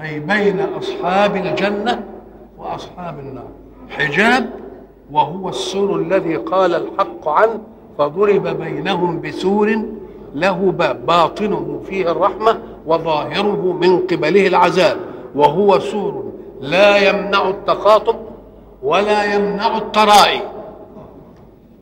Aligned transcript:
أي 0.00 0.20
بين 0.20 0.60
أصحاب 0.60 1.36
الجنة 1.36 2.02
وأصحاب 2.58 3.18
النار. 3.18 3.48
حجاب 3.90 4.50
وهو 5.10 5.48
السور 5.48 5.96
الذي 5.96 6.36
قال 6.36 6.74
الحق 6.74 7.28
عنه 7.28 7.58
فضرب 7.98 8.48
بينهم 8.48 9.20
بسور 9.20 9.82
له 10.34 10.72
باب 10.78 11.06
باطنه 11.06 11.80
فيه 11.86 12.10
الرحمة 12.10 12.58
وظاهره 12.86 13.78
من 13.80 13.98
قبله 13.98 14.46
العذاب. 14.46 14.96
وهو 15.34 15.78
سور 15.78 16.32
لا 16.60 16.96
يمنع 16.96 17.48
التخاطب 17.48 18.16
ولا 18.82 19.34
يمنع 19.34 19.76
الترائي. 19.76 20.40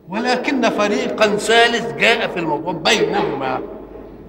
ولكن 0.09 0.69
فريقا 0.69 1.25
ثالث 1.25 1.97
جاء 1.97 2.27
في 2.27 2.39
الموضوع 2.39 2.73
بينهما 2.73 3.59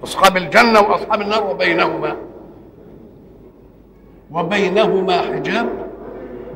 أصحاب 0.03 0.37
الجنة 0.37 0.79
وأصحاب 0.79 1.21
النار 1.21 1.51
وبينهما. 1.51 2.15
وبينهما 4.31 5.21
حجاب 5.21 5.69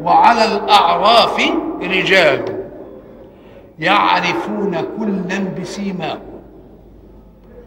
وعلى 0.04 0.46
الأعراف 0.46 1.42
رجال 1.82 2.46
يعرفون 3.80 4.78
كلا 4.98 5.62
بسيماهم. 5.62 6.20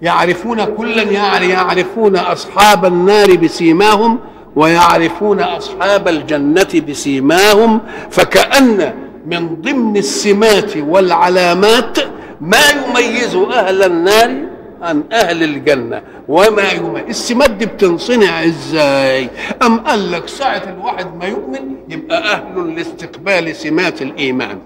يعرفون 0.02 0.64
كلا 0.64 1.02
يعني 1.02 1.48
يعرفون 1.48 2.16
أصحاب 2.16 2.84
النار 2.84 3.36
بسيماهم 3.36 4.18
ويعرفون 4.56 5.40
أصحاب 5.40 6.08
الجنة 6.08 6.82
بسيماهم 6.88 7.80
فكأن 8.10 8.94
من 9.26 9.56
ضمن 9.60 9.96
السمات 9.96 10.76
والعلامات 10.76 11.98
ما 12.40 12.58
يميز 12.70 13.34
أهل 13.34 13.82
النار 13.82 14.49
عن 14.82 15.04
أهل 15.12 15.42
الجنة 15.42 16.02
وما 16.28 16.70
يميز 16.72 17.04
السمات 17.08 17.50
دي 17.50 17.66
بتنصنع 17.66 18.44
إزاي؟ 18.44 19.28
أم 19.62 19.78
قال 19.80 20.12
لك 20.12 20.28
ساعة 20.28 20.62
الواحد 20.76 21.16
ما 21.16 21.24
يؤمن 21.26 21.76
يبقى 21.88 22.32
أهل 22.32 22.76
لاستقبال 22.76 23.56
سمات 23.56 24.02
الإيمان. 24.02 24.58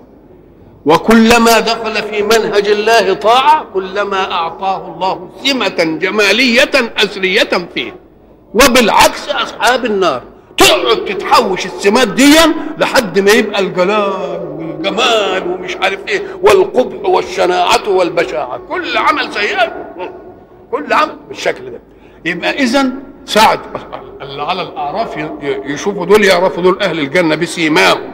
وكلما 0.87 1.61
دخل 1.61 1.95
في 1.95 2.23
منهج 2.23 2.69
الله 2.69 3.15
طاعة 3.15 3.65
كلما 3.75 4.33
أعطاه 4.33 4.95
الله 4.95 5.29
سمة 5.45 5.99
جمالية 5.99 6.93
أسرية 6.97 7.69
فيه. 7.75 7.97
وبالعكس 8.55 9.29
أصحاب 9.29 9.85
النار. 9.85 10.23
تقعد 10.57 11.05
تتحوش 11.05 11.67
السمات 11.67 12.09
دي 12.09 12.35
لحد 12.79 13.19
ما 13.19 13.31
يبقى 13.31 13.61
الجلال 13.61 14.41
والجمال 14.59 15.49
ومش 15.49 15.77
عارف 15.77 15.99
إيه 16.09 16.23
والقبح 16.43 17.09
والشناعة 17.09 17.89
والبشاعة. 17.89 18.61
كل 18.69 18.97
عمل 18.97 19.33
سيئة. 19.33 19.73
كل 20.71 20.93
عمل 20.93 21.17
بالشكل 21.29 21.71
ده. 21.71 21.81
يبقى 22.25 22.51
اذا 22.51 22.93
ساعة 23.25 23.63
اللي 24.23 24.43
على 24.43 24.63
الأعراف 24.63 25.17
يشوفوا 25.43 26.07
دول 26.07 26.25
يعرفوا 26.25 26.63
دول 26.63 26.83
أهل 26.83 26.99
الجنة 26.99 27.35
بسيماهم. 27.35 28.13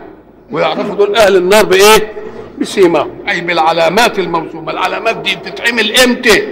ويعرفوا 0.53 0.95
دول 0.95 1.17
أهل 1.17 1.37
النار 1.37 1.65
بإيه؟ 1.65 2.12
بسيماهم. 2.59 3.11
أي 3.28 3.41
بالعلامات 3.41 4.19
الموسومة. 4.19 4.72
العلامات 4.72 5.17
دي 5.17 5.37
بتتعمل 5.37 5.97
إمتى؟ 5.97 6.49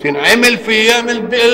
تنعمل 0.00 0.56
في 0.58 0.70
أيام 0.72 1.08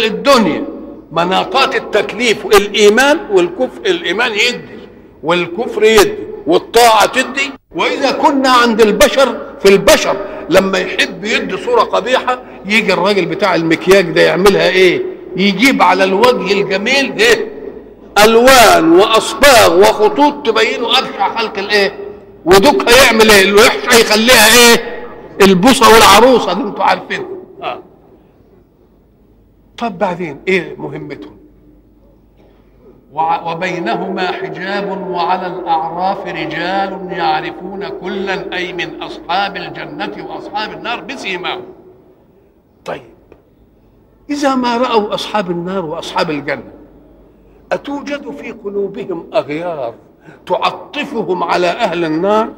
الدنيا. 0.07 0.65
مناطات 1.13 1.77
التكليف 1.77 2.47
الايمان 2.47 3.19
والكفر 3.31 3.81
الإيمان 3.87 4.33
يدي 4.33 4.79
والكفر 5.23 5.85
يدي 5.85 6.15
والطاعة 6.47 7.07
تدي. 7.07 7.51
وإذا 7.77 8.11
كنا 8.11 8.49
عند 8.51 8.81
البشر 8.81 9.41
في 9.63 9.69
البشر 9.69 10.17
لما 10.51 10.79
يحب 10.79 11.25
يدي 11.25 11.57
صورة 11.57 11.81
قبيحة 11.83 12.43
يجي 12.67 12.93
الراجل 12.93 13.27
بتاع 13.27 13.55
المكياج 13.55 14.11
ده 14.11 14.21
يعملها 14.21 14.69
إيه؟ 14.69 15.03
يجيب 15.37 15.83
على 15.83 16.05
الوجه 16.05 16.53
الجميل 16.53 17.13
إيه 17.19 17.49
ألوان 18.25 18.93
وأصباغ 18.93 19.81
وخطوط 19.81 20.47
تبينه 20.47 20.99
ابشع 20.99 21.37
خلق 21.39 21.59
الإيه؟ 21.59 21.93
ودوك 22.45 22.91
هيعمل 22.91 23.31
إيه؟ 23.31 23.43
الوحش 23.45 23.79
هيخليها 23.95 24.47
إيه؟ 24.47 25.05
البوصه 25.43 25.95
والعروسة 25.95 26.53
دي 26.53 26.61
أنتوا 26.63 26.85
عارفين 26.85 27.25
آه. 27.63 27.83
طب 29.79 29.99
بعدين 29.99 30.41
إيه 30.49 30.77
مهمتهم؟ 30.77 31.39
وبينهما 33.47 34.27
حجاب 34.27 35.09
وعلى 35.11 35.47
الأعراف 35.47 36.27
رجال 36.27 37.13
يعرفون 37.13 37.89
كلا 37.89 38.57
أي 38.57 38.73
من 38.73 39.03
أصحاب 39.03 39.57
الجنة 39.57 40.27
وأصحاب 40.29 40.73
النار 40.73 41.01
بسيماهم 41.01 41.63
طيب 42.85 43.03
إذا 44.31 44.55
ما 44.55 44.77
رأوا 44.77 45.15
أصحاب 45.15 45.51
النار 45.51 45.85
وأصحاب 45.85 46.31
الجنة 46.31 46.73
أتوجد 47.73 48.31
في 48.31 48.53
قلوبهم 48.53 49.27
أغيار 49.35 49.95
تعطفهم 50.47 51.43
على 51.43 51.67
أهل 51.67 52.05
النار؟ 52.05 52.49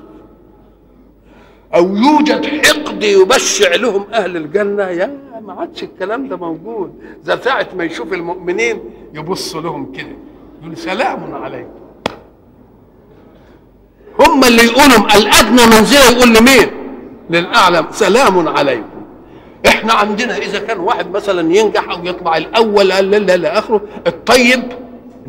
أو 1.74 1.96
يوجد 1.96 2.66
حقد 2.66 3.02
يبشع 3.02 3.74
لهم 3.74 4.06
أهل 4.12 4.36
الجنة. 4.36 4.82
يا 4.82 5.18
ما 5.46 5.52
عادش 5.52 5.82
الكلام 5.82 6.28
ده 6.28 6.36
موجود. 6.36 6.94
زي 7.24 7.36
ساعة 7.44 7.68
ما 7.76 7.84
يشوف 7.84 8.12
المؤمنين 8.12 8.80
يبص 9.14 9.56
لهم 9.56 9.92
كده. 9.92 10.16
يقول 10.62 10.76
سلام 10.76 11.34
عليكم. 11.34 11.80
هم 14.18 14.44
اللي 14.44 14.64
يقولوا 14.64 15.16
الأدنى 15.16 15.66
منزله 15.76 16.10
يقول 16.10 16.34
لمين؟ 16.34 16.70
للاعلى 17.30 17.86
سلام 17.90 18.48
عليكم. 18.48 19.00
إحنا 19.66 19.92
عندنا 19.92 20.36
إذا 20.36 20.58
كان 20.58 20.78
واحد 20.78 21.10
مثلا 21.10 21.54
ينجح 21.54 21.90
أو 21.90 22.04
يطلع 22.04 22.36
الأول 22.36 22.88
لا 22.88 23.00
لا 23.02 23.36
لا 23.36 23.58
آخره. 23.58 23.80
الطيب 24.06 24.62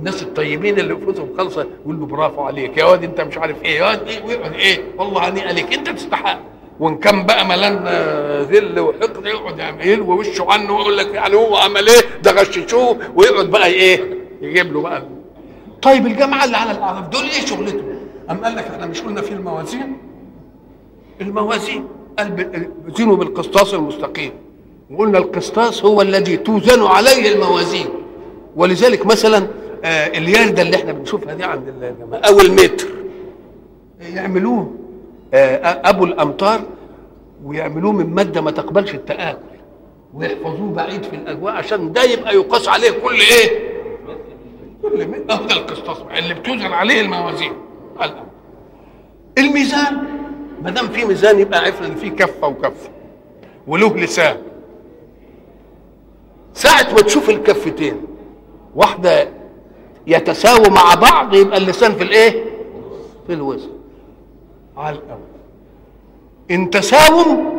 الناس 0.01 0.23
الطيبين 0.23 0.79
اللي 0.79 0.93
نفوسهم 0.93 1.29
خالصه 1.37 1.67
يقول 1.83 1.99
له 1.99 2.05
برافو 2.05 2.41
عليك. 2.41 2.77
يا 2.77 2.85
واد 2.85 3.03
انت 3.03 3.21
مش 3.21 3.37
عارف 3.37 3.63
إيه؟ 3.63 3.77
يا 3.79 3.85
واد 3.85 4.07
إيه؟ 4.07 4.25
ويقعد 4.25 4.53
إيه؟ 4.53 4.83
والله 4.97 5.29
هنيئا 5.29 5.47
عليك. 5.47 5.73
أنت 5.73 5.89
تستحق. 5.89 6.39
وإن 6.79 6.97
كان 6.97 7.25
بقى 7.25 7.45
ملان 7.45 7.83
ذل 8.51 8.79
وحقد 8.79 9.25
يقعد 9.25 9.59
يعمل 9.59 10.01
ووشه 10.01 10.45
عنه 10.49 10.77
ويقول 10.77 10.97
لك 10.97 11.07
يعني 11.13 11.35
هو 11.35 11.55
عمل 11.55 11.87
إيه؟ 11.87 12.01
ده 12.23 12.31
غششوه. 12.31 12.97
ويقعد 13.15 13.45
بقى 13.45 13.67
إيه؟ 13.67 14.17
يجيب 14.41 14.73
له 14.73 14.81
بقى. 14.81 15.03
طيب 15.81 16.05
الجماعة 16.07 16.45
اللي 16.45 16.57
على 16.57 16.71
الأعراف 16.71 17.07
دول 17.07 17.21
إيه 17.23 17.45
شغلتهم؟ 17.45 17.99
أم 18.31 18.37
قال 18.43 18.55
لك 18.55 18.63
إحنا 18.63 18.85
مش 18.85 19.01
قلنا 19.01 19.21
في 19.21 19.31
الموازين؟ 19.31 19.97
الموازين. 21.21 21.87
قال 22.19 22.67
زينوا 22.97 23.15
بالقسطاس 23.15 23.73
المستقيم. 23.73 24.31
وقلنا 24.91 25.17
القسطاس 25.17 25.85
هو 25.85 26.01
الذي 26.01 26.37
توزن 26.37 26.83
عليه 26.85 27.33
الموازين. 27.33 27.85
ولذلك 28.55 29.05
مثلا 29.05 29.37
آه 29.37 29.47
الياردة 29.85 30.61
اللي 30.61 30.75
إحنا 30.75 30.91
بنشوفها 30.91 31.33
دي 31.33 31.43
عند 31.43 31.67
الجماعة 31.67 32.19
أو 32.21 32.39
المتر 32.39 32.87
يعملوه 34.01 34.71
آه 35.33 35.81
أبو 35.89 36.03
الأمطار 36.05 36.61
ويعملوه 37.43 37.91
من 37.91 38.09
مادة 38.15 38.41
ما 38.41 38.51
تقبلش 38.51 38.93
التآكل. 38.95 39.37
ويحفظوه 40.13 40.73
بعيد 40.73 41.03
في 41.03 41.15
الأجواء 41.15 41.53
عشان 41.53 41.91
ده 41.93 42.03
يبقى 42.03 42.35
يقاس 42.35 42.67
عليه 42.67 42.89
كل 42.91 43.15
إيه؟ 43.15 43.71
كل 44.81 45.07
متر. 45.07 45.23
ده 45.23 45.35
القسطاس 45.55 45.97
اللي 46.17 46.33
بتوزن 46.33 46.71
عليه 46.71 47.01
الموازين. 47.01 47.53
الميزان 49.37 49.97
ما 50.63 50.69
دام 50.71 50.87
في 50.87 51.05
ميزان 51.05 51.39
يبقى 51.39 51.59
عرفنا 51.59 51.87
ان 51.87 51.95
في 51.95 52.09
كفة 52.09 52.47
وكفة 52.47 52.89
وله 53.67 53.97
لسان. 53.97 54.37
ساعة 56.53 56.83
ما 56.93 57.01
تشوف 57.01 57.29
الكفتين 57.29 58.01
واحدة 58.75 59.27
يتساووا 60.11 60.69
مع 60.69 60.93
بعض 60.95 61.33
يبقى 61.35 61.57
اللسان 61.57 61.95
في 61.95 62.03
الايه؟ 62.03 62.43
في 63.27 63.33
الوزن. 63.33 63.69
على 64.77 64.95
الأول. 64.95 65.21
إن 66.51 66.69
تساوم 66.69 67.51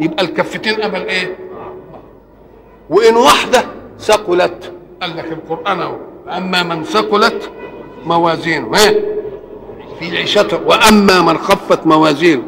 يبقى 0.00 0.24
الكفتين 0.24 0.74
قبل 0.74 1.00
إيه؟ 1.00 1.36
وإن 2.90 3.16
واحدة 3.16 3.64
ثقلت. 3.98 4.72
قال 5.02 5.16
لك 5.16 5.32
القرآن 5.32 5.80
أهو. 5.80 5.96
أما 6.28 6.62
من 6.62 6.84
ثقلت 6.84 7.50
موازينه. 8.06 8.70
إيه؟ 8.76 9.18
في 10.00 10.16
عيشته. 10.16 10.60
وأما 10.66 11.22
من 11.22 11.38
خفت 11.38 11.86
موازينه 11.86 12.42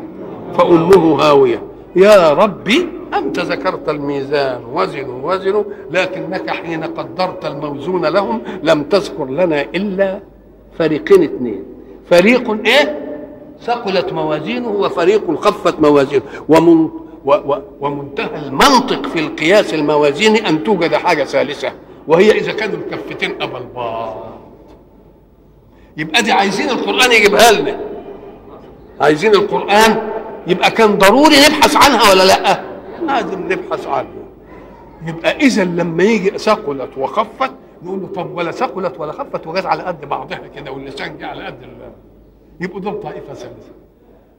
فأمه 0.58 1.22
هاوية. 1.22 1.62
يا 1.96 2.32
ربي 2.32 2.88
أنت 3.14 3.38
ذكرت 3.40 3.88
الميزان 3.88 4.64
وزنوا 4.72 5.32
وزنوا 5.32 5.64
لكنك 5.90 6.50
حين 6.50 6.84
قدرت 6.84 7.44
الموزون 7.46 8.06
لهم 8.06 8.42
لم 8.62 8.82
تذكر 8.82 9.24
لنا 9.24 9.62
إلا 9.62 10.20
فريقين 10.78 11.22
اثنين. 11.22 11.64
فريق 12.10 12.50
إيه؟ 12.66 12.98
ثقلت 13.62 14.12
موازينه 14.12 14.68
وفريق 14.68 15.40
خفت 15.40 15.80
موازينه. 15.80 16.22
ومن 16.48 16.88
و 17.24 17.32
و 17.32 17.58
ومنتهى 17.80 18.46
المنطق 18.46 19.06
في 19.06 19.18
القياس 19.20 19.74
الموازيني 19.74 20.48
أن 20.48 20.64
توجد 20.64 20.94
حاجة 20.94 21.24
ثالثة 21.24 21.72
وهي 22.08 22.30
إذا 22.30 22.52
كانوا 22.52 22.76
الكفتين 22.76 23.32
قبل 23.32 23.66
بعض 23.76 24.16
يبقى 25.96 26.22
دي 26.22 26.32
عايزين 26.32 26.70
القرآن 26.70 27.12
يجيبها 27.12 27.52
لنا. 27.52 27.80
عايزين 29.00 29.34
القرآن 29.34 30.10
يبقى 30.46 30.70
كان 30.70 30.98
ضروري 30.98 31.36
نبحث 31.36 31.76
عنها 31.76 32.10
ولا 32.10 32.22
لأ؟ 32.24 32.69
لازم 33.14 33.52
نبحث 33.52 33.86
عنها 33.86 34.28
يبقى 35.06 35.36
اذا 35.36 35.64
لما 35.64 36.02
يجي 36.02 36.38
ثقلت 36.38 36.98
وخفت 36.98 37.52
نقول 37.82 38.00
له 38.00 38.06
طب 38.08 38.36
ولا 38.36 38.50
ثقلت 38.50 39.00
ولا 39.00 39.12
خفت 39.12 39.46
وجت 39.46 39.66
على 39.66 39.82
قد 39.82 40.04
بعضها 40.08 40.48
كده 40.54 40.72
واللسان 40.72 41.18
جه 41.18 41.26
على 41.26 41.44
قد 41.44 41.56
يبقوا 42.60 42.80
دول 42.80 43.00
طائفة 43.00 43.34
ثالثه 43.34 43.72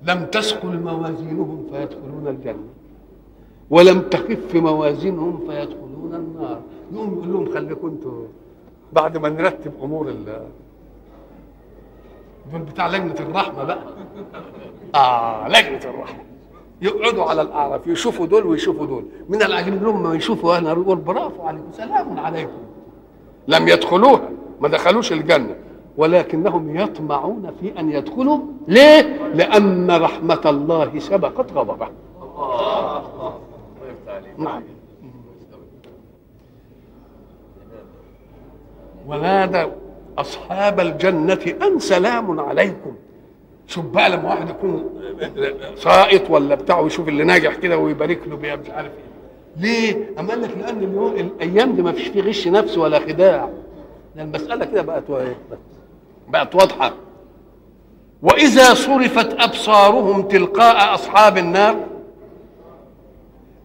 لم 0.03 0.25
تثقل 0.25 0.79
موازينهم 0.79 1.67
فيدخلون 1.71 2.27
الجنة. 2.27 2.67
ولم 3.69 4.01
تخف 4.01 4.55
موازينهم 4.55 5.39
فيدخلون 5.47 6.15
النار. 6.15 6.61
يقوم 6.93 7.13
يقول 7.13 7.33
لهم 7.33 7.53
خليكم 7.53 7.87
أنتوا 7.87 8.27
بعد 8.93 9.17
ما 9.17 9.29
نرتب 9.29 9.71
أمور 9.83 10.09
ال. 10.09 10.47
دول 12.51 12.61
بتاع 12.61 12.87
لجنة 12.87 13.15
الرحمة 13.19 13.63
بقى. 13.63 13.83
آه 14.95 15.47
لجنة 15.47 15.91
الرحمة. 15.91 16.23
يقعدوا 16.81 17.23
على 17.23 17.41
الأعراف 17.41 17.87
يشوفوا 17.87 18.25
دول 18.25 18.45
ويشوفوا 18.45 18.85
دول. 18.85 19.05
من 19.29 19.41
العجيب 19.41 19.83
لهم 19.83 20.03
ما 20.03 20.15
يشوفوا 20.15 20.57
أنا 20.57 20.71
يقول 20.71 20.97
برافو 20.97 21.43
عليكم 21.43 21.71
سلام 21.71 22.19
عليكم. 22.19 22.61
لم 23.47 23.67
يدخلوها 23.67 24.29
ما 24.61 24.67
دخلوش 24.67 25.11
الجنة. 25.11 25.55
ولكنهم 25.97 26.75
يطمعون 26.79 27.51
في 27.61 27.79
أن 27.79 27.91
يدخلوا 27.91 28.39
ليه؟ 28.67 29.31
لأن 29.33 29.91
رحمة 29.91 30.41
الله 30.45 30.99
سبقت 30.99 31.53
غضبه. 31.53 31.87
نعم. 34.37 34.63
ونادى 39.07 39.67
أصحاب 40.17 40.79
الجنة 40.79 41.55
أن 41.61 41.79
سلام 41.79 42.39
عليكم. 42.39 42.93
شوف 43.71 43.85
بقى 43.85 44.09
لما 44.09 44.29
واحد 44.29 44.49
يكون 44.49 44.89
سائط 45.77 46.29
ولا 46.29 46.55
بتاع 46.55 46.79
ويشوف 46.79 47.07
اللي 47.07 47.23
ناجح 47.23 47.55
كده 47.55 47.77
ويبارك 47.77 48.19
له 48.27 48.35
بيها 48.35 48.55
مش 48.55 48.69
عارف 48.69 48.91
إيه. 48.91 49.11
ليه؟ 49.57 50.09
أما 50.19 50.29
قال 50.29 50.41
لك 50.41 50.49
لأن 50.57 50.83
اليوم 50.83 51.13
الأيام 51.15 51.71
دي 51.75 51.81
ما 51.81 51.91
فيش 51.91 52.07
فيه 52.07 52.21
غش 52.21 52.47
نفس 52.47 52.77
ولا 52.77 52.99
خداع. 52.99 53.49
ده 54.15 54.23
المسألة 54.23 54.65
كده 54.65 54.81
بقت 54.81 55.03
بقت 56.29 56.55
واضحة. 56.55 56.93
وإذا 58.21 58.73
صرفت 58.73 59.41
أبصارهم 59.41 60.21
تلقاء 60.21 60.93
أصحاب 60.93 61.37
النار 61.37 61.75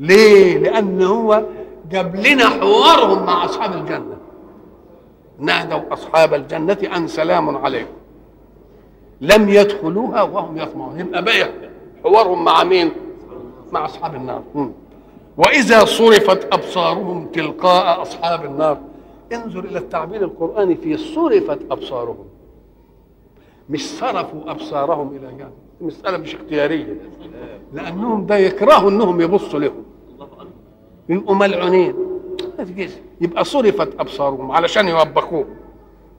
ليه؟ 0.00 0.58
لأن 0.58 1.02
هو 1.02 1.42
جاب 1.90 2.16
لنا 2.16 2.44
حوارهم 2.48 3.26
مع 3.26 3.44
أصحاب 3.44 3.72
الجنة. 3.72 4.16
نادوا 5.38 5.80
أصحاب 5.92 6.34
الجنة 6.34 6.78
أن 6.96 7.08
سلام 7.08 7.56
عليكم. 7.56 7.90
لم 9.20 9.48
يدخلوها 9.48 10.22
وهم 10.22 10.58
يطمعون 10.58 11.00
يبقى 11.00 11.24
بقى 11.24 11.48
حوارهم 12.04 12.44
مع 12.44 12.64
مين؟ 12.64 12.90
مع 13.72 13.84
أصحاب 13.84 14.14
النار. 14.14 14.42
مم. 14.54 14.70
وإذا 15.36 15.84
صرفت 15.84 16.48
أبصارهم 16.54 17.26
تلقاء 17.26 18.02
أصحاب 18.02 18.44
النار. 18.44 18.78
انظر 19.32 19.64
إلى 19.64 19.78
التعبير 19.78 20.24
القرآني 20.24 20.76
في 20.76 20.96
صرفت 20.96 21.58
أبصارهم. 21.70 22.24
مش 23.70 23.90
صرفوا 23.90 24.50
أبصارهم 24.50 25.08
إلى 25.16 25.38
جانب 25.38 25.52
المسألة 25.80 26.16
مش 26.16 26.34
اختيارية. 26.34 26.96
لأنهم 27.72 28.26
ده 28.26 28.36
يكرهوا 28.36 28.90
أنهم 28.90 29.20
يبصوا 29.20 29.58
لهم. 29.60 29.84
يبقوا 31.08 31.34
ملعونين. 31.34 31.94
يبقى 33.20 33.44
صرفت 33.44 33.88
أبصارهم 34.00 34.50
علشان 34.52 34.88
يوبخوهم. 34.88 35.44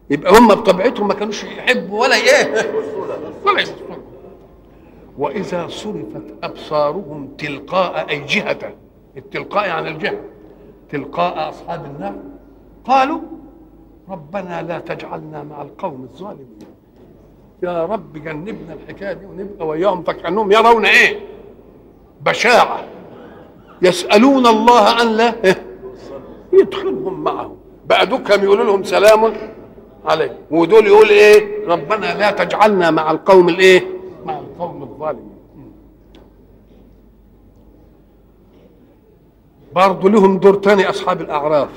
يبقى 0.09 0.39
هم 0.39 0.47
بطبيعتهم 0.47 1.07
ما 1.07 1.13
كانوش 1.13 1.43
يحبوا 1.43 2.01
ولا 2.01 2.15
إيه. 2.15 2.71
ولا 3.45 3.67
وإذا 5.17 5.67
صرفت 5.67 6.21
أبصارهم 6.43 7.29
تلقاء 7.37 8.09
أي 8.09 8.19
جهة 8.19 8.73
التلقاء 9.17 9.67
يعني 9.67 9.89
الجهة 9.89 10.19
تلقاء 10.89 11.49
أصحاب 11.49 11.85
النار 11.85 12.15
قالوا 12.85 13.19
ربنا 14.09 14.61
لا 14.61 14.79
تجعلنا 14.79 15.43
مع 15.43 15.61
القوم 15.61 16.07
الظالمين. 16.13 16.59
يا 17.63 17.85
رب 17.85 18.13
جنبنا 18.13 18.73
الحكاية 18.73 19.13
دي 19.13 19.25
ونبقى 19.25 19.67
وياهم. 19.67 20.03
فكانهم 20.03 20.51
يرون 20.51 20.85
إيه؟ 20.85 21.19
بشاعة. 22.21 22.83
يسألون 23.81 24.47
الله 24.47 25.01
أن 25.01 25.07
لا 25.07 25.43
إيه؟ 25.43 25.63
يدخلهم 26.53 27.23
معهم. 27.23 27.57
بقى 27.85 28.05
دول 28.05 28.21
يقولوا 28.43 28.65
لهم 28.65 28.83
سلام؟ 28.83 29.33
عليكم 30.07 30.35
ودول 30.51 30.87
يقول 30.87 31.09
إيه؟ 31.09 31.67
ربنا 31.67 32.17
لا 32.17 32.31
تجعلنا 32.31 32.91
مع 32.91 33.11
القوم 33.11 33.49
الإيه؟ 33.49 33.83
مع 34.25 34.39
القوم 34.39 34.83
الظالمين. 34.83 35.37
برضه 39.75 40.09
لهم 40.09 40.37
دور 40.37 40.55
تاني 40.55 40.89
أصحاب 40.89 41.21
الأعراف. 41.21 41.69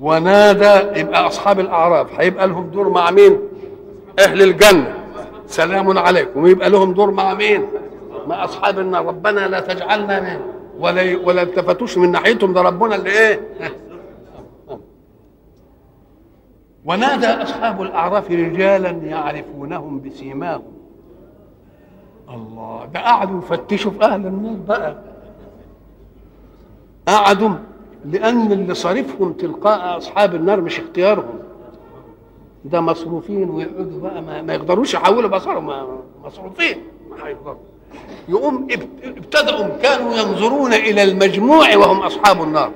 ونادى 0.00 1.00
يبقى 1.00 1.26
أصحاب 1.26 1.60
الأعراف. 1.60 2.20
هيبقى 2.20 2.46
لهم 2.48 2.66
دور 2.66 2.88
مع 2.88 3.10
مين؟ 3.10 3.40
أهل 4.18 4.42
الجنة. 4.42 4.94
سلام 5.46 5.98
عليكم. 5.98 6.42
ويبقى 6.42 6.70
لهم 6.70 6.92
دور 6.92 7.10
مع 7.10 7.34
مين؟ 7.34 7.66
مع 8.26 8.44
اصحاب 8.44 8.78
النار 8.78 9.06
ربنا 9.06 9.48
لا 9.48 9.60
تجعلنا 9.60 10.20
من 10.20 10.40
ولا 10.78 11.18
ولا 11.24 11.42
التفتوش 11.42 11.98
من 11.98 12.12
ناحيتهم. 12.12 12.52
ده 12.52 12.62
ربنا 12.62 12.94
اللي 12.94 13.10
إيه؟ 13.10 13.40
ونادى 16.86 17.26
أصحاب 17.26 17.82
الأعراف 17.82 18.30
رجالا 18.30 18.90
يعرفونهم 18.90 20.00
بسيماهم. 20.00 20.62
الله 22.30 22.84
ده 22.94 23.00
قعدوا 23.00 23.38
يفتشوا 23.38 23.90
في 23.90 24.02
أهل 24.04 24.26
النار 24.26 24.56
بقى. 24.68 24.96
قعدوا 27.08 27.50
لأن 28.04 28.52
اللي 28.52 28.74
صارفهم 28.74 29.32
تلقاء 29.32 29.96
أصحاب 29.98 30.34
النار 30.34 30.60
مش 30.60 30.80
اختيارهم. 30.80 31.38
ده 32.64 32.80
مصروفين 32.80 33.50
ويقعدوا 33.50 34.00
بقى 34.00 34.22
ما, 34.22 34.42
ما 34.42 34.54
يقدروش 34.54 34.94
يحولوا 34.94 35.30
بصرهم 35.30 35.98
مصروفين 36.24 36.78
ما 37.10 37.26
هيقدروا 37.26 37.56
يقوم 38.28 38.66
ابت- 38.70 39.04
ابتدأوا 39.04 39.68
كانوا 39.82 40.12
ينظرون 40.14 40.72
إلى 40.72 41.02
المجموع 41.02 41.76
وهم 41.76 42.00
أصحاب 42.00 42.42
النار. 42.42 42.70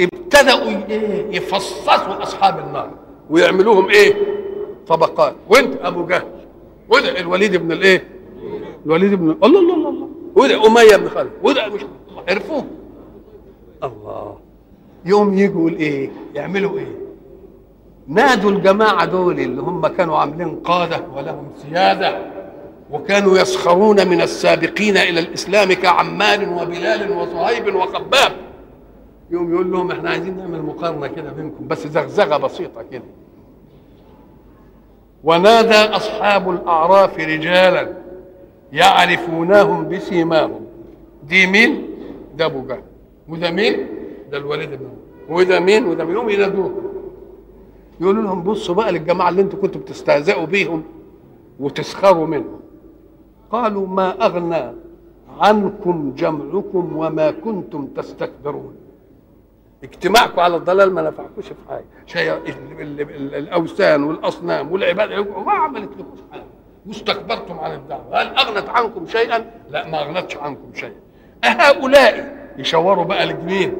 ابتدأوا 0.00 0.70
يفصصوا 1.34 2.22
أصحاب 2.22 2.58
النار. 2.58 2.90
ويعملوهم 3.30 3.90
إيه؟ 3.90 4.14
طبقات. 4.88 5.34
وانت 5.48 5.74
أبو 5.82 6.06
جهل 6.06 6.24
وده 6.88 7.20
الوليد 7.20 7.56
بن 7.56 7.72
الايه؟ 7.72 8.04
الوليد 8.86 9.14
بن 9.14 9.30
الله 9.44 9.60
الله 9.60 9.74
الله 9.74 9.88
الله. 9.88 10.08
وده 10.36 10.66
أمية 10.66 10.96
بن 10.96 11.08
خالد. 11.08 11.30
وده 11.42 11.68
مش 11.68 11.80
عرفوه. 12.28 12.64
الله. 13.84 14.36
يوم 15.04 15.38
يجوا 15.38 15.70
إيه 15.70 16.10
يعملوا 16.34 16.78
إيه؟ 16.78 16.86
نادوا 18.08 18.50
الجماعة 18.50 19.04
دول 19.04 19.40
اللي 19.40 19.62
هم 19.62 19.86
كانوا 19.86 20.16
عاملين 20.16 20.56
قادة 20.56 21.04
ولهم 21.16 21.48
سيادة 21.62 22.18
وكانوا 22.90 23.38
يسخرون 23.38 24.08
من 24.08 24.20
السابقين 24.20 24.96
إلى 24.96 25.20
الإسلام 25.20 25.72
كعمار 25.72 26.48
وبلال 26.48 27.12
وصهيب 27.12 27.74
وخباب. 27.74 28.32
يوم 29.30 29.54
يقول 29.54 29.72
لهم 29.72 29.90
إحنا 29.90 30.10
عايزين 30.10 30.36
نعمل 30.36 30.62
مقارنة 30.62 31.06
كده 31.06 31.32
بينكم 31.32 31.68
بس 31.68 31.86
زغزغة 31.86 32.36
بسيطة 32.36 32.82
كده. 32.82 33.04
ونادى 35.24 35.74
أصحاب 35.96 36.50
الأعراف 36.50 37.18
رجالا 37.18 37.92
يعرفونهم 38.72 39.88
بسيماهم. 39.88 40.60
دي 41.28 41.46
مين؟ 41.46 41.86
ده 42.36 42.44
أبو 42.46 42.66
جهل 42.66 42.82
وده 43.28 43.50
مين؟ 43.50 43.86
ده 44.30 44.38
الوليد 44.38 44.70
بن 44.70 44.88
وده 45.28 45.60
مين؟ 45.60 45.84
وده 45.84 46.04
مين؟ 46.04 46.14
يقوم 46.14 46.30
ينادوه. 46.30 46.74
يقولوا 48.00 48.22
لهم 48.22 48.42
بصوا 48.42 48.74
بقى 48.74 48.92
للجماعة 48.92 49.28
اللي 49.28 49.42
أنتوا 49.42 49.58
كنتوا 49.58 49.80
بتستهزئوا 49.80 50.44
بيهم 50.44 50.82
وتسخروا 51.60 52.26
منهم. 52.26 52.60
قالوا 53.50 53.86
ما 53.86 54.26
أغنى 54.26 54.72
عنكم 55.40 56.12
جمعكم 56.16 56.96
وما 56.96 57.30
كنتم 57.30 57.86
تستكبرون. 57.86 58.74
اجتماعكم 59.84 60.40
على 60.40 60.56
الضلال 60.56 60.94
ما 60.94 61.02
نفعكوش 61.02 61.46
في 61.46 61.54
حاجة. 61.68 61.84
شيء 62.06 62.32
ال- 62.32 62.80
ال- 62.80 63.00
ال- 63.00 63.34
الأوثان 63.34 64.02
والأصنام 64.04 64.72
والعباده 64.72 65.22
ما 65.22 65.52
عملت 65.52 65.90
لكم 65.98 66.14
حاجة. 66.32 66.42
واستكبرتم 66.86 67.58
عن 67.58 67.74
الدعوة. 67.74 68.22
هل 68.22 68.26
أغنت 68.36 68.68
عنكم 68.68 69.06
شيئا؟ 69.06 69.50
لا 69.70 69.88
ما 69.88 70.02
أغنتش 70.02 70.36
عنكم 70.36 70.74
شيئا. 70.74 70.94
أهؤلاء 71.44 72.36
يشاوروا 72.58 73.04
بقى 73.04 73.26
لمين 73.26 73.76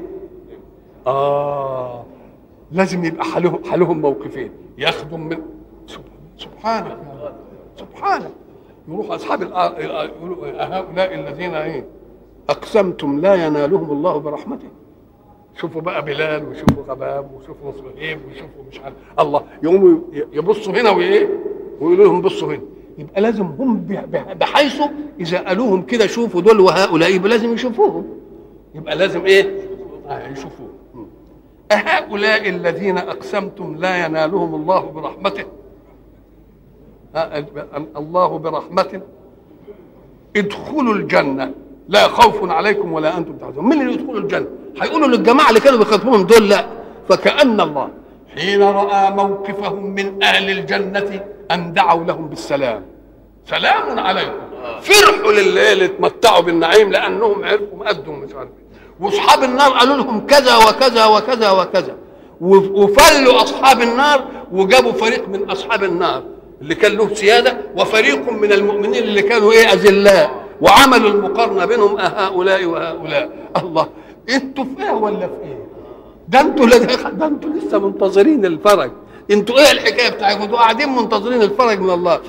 آه 1.07 2.05
لازم 2.73 3.05
يبقى 3.05 3.25
حالهم 3.25 3.65
حالهم 3.71 4.01
موقفين. 4.01 4.51
ياخدوا 4.79 5.19
من 5.19 5.39
سبحانك 6.39 6.97
سبحانك. 7.77 8.31
يروح 8.89 9.11
أصحاب 9.11 9.43
هؤلاء 9.43 11.15
الذين 11.15 11.55
إيه؟ 11.55 11.85
أقسمتم 12.51 13.21
لا 13.21 13.35
ينالهم 13.47 13.91
الله 13.91 14.19
برحمته. 14.19 14.69
شوفوا 15.57 15.81
بقى 15.81 16.05
بلال 16.05 16.49
وشوفوا 16.49 16.83
غباب 16.89 17.31
وشوفوا 17.35 17.73
صهيب 17.73 18.19
وشوفوا 18.31 18.63
مش 18.71 18.81
عارف 18.81 18.95
الله. 19.19 19.43
يقوموا 19.63 19.99
يبصوا 20.33 20.73
هنا 20.73 20.91
وإيه؟ 20.91 21.29
ويقولوا 21.81 22.05
لهم 22.05 22.21
بصوا 22.21 22.49
هنا. 22.49 22.63
يبقى 22.99 23.21
لازم 23.21 23.45
هم 23.45 23.77
بحيث 24.41 24.83
إذا 25.21 25.39
قالوهم 25.39 25.83
كده 25.83 26.07
شوفوا 26.07 26.41
دول 26.41 26.61
وهؤلاء 26.61 27.15
يبقى 27.15 27.29
لازم 27.29 27.53
يشوفوهم. 27.55 28.07
يبقى 28.75 28.97
لازم 28.97 29.25
إيه؟ 29.27 29.61
آه 30.09 30.29
يشوفوهم. 30.29 30.71
أهؤلاء 31.73 32.49
الذين 32.49 32.99
أقسمتم 32.99 33.77
لا 33.77 34.05
ينالهم 34.07 34.55
الله 34.55 34.81
برحمته. 34.81 35.45
آه، 37.15 37.45
الله 37.97 38.39
برحمته. 38.39 39.01
ادخلوا 40.37 40.95
الجنة. 40.95 41.55
لا 41.91 42.09
خوف 42.09 42.51
عليكم 42.51 42.93
ولا 42.93 43.19
أنتم 43.19 43.33
تحزنون 43.37 43.65
من 43.69 43.81
اللي 43.81 43.93
يدخلوا 43.95 44.21
الجنة؟ 44.21 44.47
هيقولوا 44.83 45.09
للجماعة 45.09 45.49
اللي 45.49 45.61
كانوا 45.61 45.79
بيخاطبوهم 45.79 46.23
دول 46.23 46.49
لا. 46.49 46.67
فكأن 47.09 47.61
الله 47.61 47.89
حين 48.37 48.63
رأى 48.63 49.11
موقفهم 49.11 49.87
من 49.87 50.23
أهل 50.23 50.51
الجنة 50.51 51.21
أن 51.51 51.73
دعوا 51.73 52.05
لهم 52.05 52.29
بالسلام. 52.29 52.83
سلام 53.51 53.99
عليكم. 53.99 54.33
فرحوا 54.83 55.31
اللي 55.31 55.85
اتمتعوا 55.85 56.41
بالنعيم 56.41 56.91
لأنهم 56.93 57.45
عرفوا 57.45 57.89
قدهم 57.89 58.19
مش 58.21 58.35
عارف 58.35 58.49
إيه. 58.49 59.07
وأصحاب 59.07 59.45
النار 59.45 59.71
قالوا 59.71 59.97
لهم 59.97 60.27
كذا 60.27 60.57
وكذا 60.57 61.05
وكذا 61.07 61.51
وكذا. 61.51 61.97
وف- 62.41 62.71
وفلوا 62.71 63.43
أصحاب 63.43 63.81
النار 63.83 64.25
وجابوا 64.53 64.93
فريق 64.93 65.29
من 65.29 65.51
أصحاب 65.51 65.85
النار 65.85 66.23
اللي 66.63 66.75
كان 66.75 66.93
له 66.93 67.15
سيادة 67.15 67.57
وفريق 67.77 68.33
من 68.33 68.53
المؤمنين 68.53 69.03
اللي 69.03 69.23
كانوا 69.23 69.53
إيه 69.53 69.73
أذلاء. 69.73 70.40
وعملوا 70.61 71.11
المقارنة 71.11 71.65
بينهم 71.65 71.99
أهؤلاء 71.99 72.65
وهؤلاء 72.65 73.31
الله 73.57 73.89
أنتوا 74.31 74.65
في 74.65 74.83
إيه 74.83 74.91
ولا 74.91 75.27
في 75.27 75.43
إيه؟ 75.45 75.71
ده 76.29 76.41
أنتوا 76.41 76.67
ده 77.11 77.27
أنتوا 77.27 77.51
لسه 77.51 77.79
منتظرين 77.79 78.45
الفرج. 78.45 78.91
أنتوا 79.31 79.59
إيه 79.59 79.73
الحكاية 79.73 80.09
بتاعتكم؟ 80.09 80.43
أنتوا 80.43 80.59
قاعدين 80.59 80.89
منتظرين 80.89 81.43
الفرج 81.43 81.81
من 81.81 81.91
الله. 81.91 82.21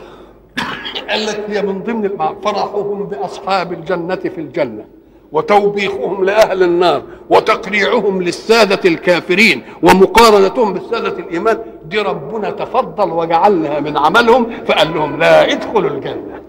قال 1.09 1.25
لك 1.25 1.43
هي 1.49 1.61
من 1.61 1.83
ضمن 1.83 2.09
فرحهم 2.43 3.03
بأصحاب 3.03 3.73
الجنة 3.73 4.15
في 4.15 4.37
الجنة 4.37 4.85
وتوبيخهم 5.31 6.25
لأهل 6.25 6.63
النار 6.63 7.03
وتقريعهم 7.29 8.21
للسادة 8.21 8.89
الكافرين 8.89 9.63
ومقارنتهم 9.83 10.73
بالسادة 10.73 11.19
الإيمان. 11.19 11.57
دي 11.85 11.99
ربنا 11.99 12.49
تفضل 12.49 13.11
وجعلها 13.11 13.79
من 13.79 13.97
عملهم 13.97 14.51
فقال 14.67 14.93
لهم 14.93 15.19
لا 15.19 15.51
ادخلوا 15.51 15.89
الجنة. 15.89 16.40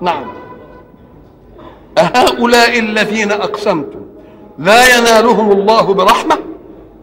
نعم. 0.00 0.24
أهؤلاء 1.98 2.78
الذين 2.78 3.32
أقسمتم 3.32 4.00
لا 4.58 4.98
ينالهم 4.98 5.52
الله 5.52 5.94
برحمة؟ 5.94 6.38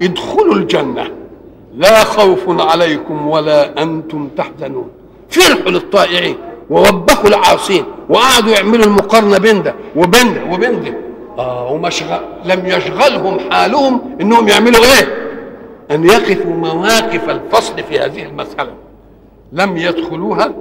ادخلوا 0.02 0.56
الجنة. 0.56 1.12
لا 1.76 2.04
خوف 2.04 2.62
عليكم 2.62 3.28
ولا 3.28 3.84
أنتم 3.84 4.30
تحزنون. 4.38 4.90
فرحوا 5.30 5.72
للطائعين 5.72 6.38
ووبخوا 6.70 7.30
العاصين 7.30 7.86
وقعدوا 8.10 8.50
يعملوا 8.50 8.86
المقارنة 8.86 9.38
بين 9.38 9.64
ده 9.64 9.76
وبين 9.96 10.34
ده 10.34 10.44
وبين 10.54 10.84
ده 10.84 10.94
آه 11.38 11.72
وما 11.72 11.90
شغل 11.90 12.20
لم 12.46 12.66
يشغلهم 12.66 13.40
حالهم 13.52 14.16
إنهم 14.22 14.48
يعملوا 14.48 14.80
إيه؟ 14.80 15.32
أن 15.92 16.06
يقفوا 16.06 16.54
مواقف 16.54 17.30
الفصل 17.30 17.84
في 17.84 18.00
هذه 18.00 18.24
المسألة. 18.26 18.74
لم 19.52 19.78
يدخلوها. 19.78 20.54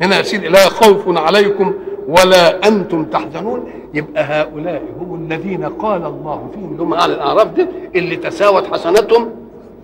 هنا 0.00 0.16
يا 0.16 0.22
سيدي 0.22 0.48
لا 0.48 0.68
خوف 0.68 1.18
عليكم 1.18 1.74
ولا 2.08 2.68
أنتم 2.68 3.04
تحزنون. 3.04 3.70
يبقى 3.94 4.22
هؤلاء 4.24 4.82
هم 5.00 5.24
الذين 5.24 5.64
قال 5.64 6.04
الله 6.06 6.50
فيهم 6.54 6.72
اللي 6.72 6.82
هم 6.82 6.94
أهل 6.94 7.10
الأعراف 7.10 7.46
دي 7.48 7.66
اللي 7.94 8.16
تساوت 8.16 8.66
حسناتهم 8.66 9.30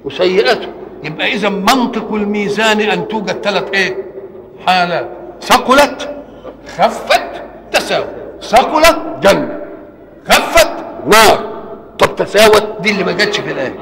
وسيئاتهم. 0.05 0.73
يبقى 1.05 1.33
إذا 1.33 1.49
منطق 1.49 2.13
الميزان 2.13 2.81
أن 2.81 3.09
توجد 3.09 3.41
ثلاث 3.43 3.71
إيه؟ 3.75 3.97
حالات. 4.67 5.09
ثقلت 5.43 6.11
خفت 6.77 7.43
تساوت. 7.73 8.07
ثقلت 8.43 8.99
جنة. 9.23 9.61
خفت 10.29 10.71
نار. 11.07 11.49
طب 11.99 12.17
تساوت 12.17 12.81
دي 12.81 12.91
اللي 12.91 13.05
ما 13.05 13.13
جاتش 13.13 13.41
في 13.41 13.53
الآية. 13.53 13.75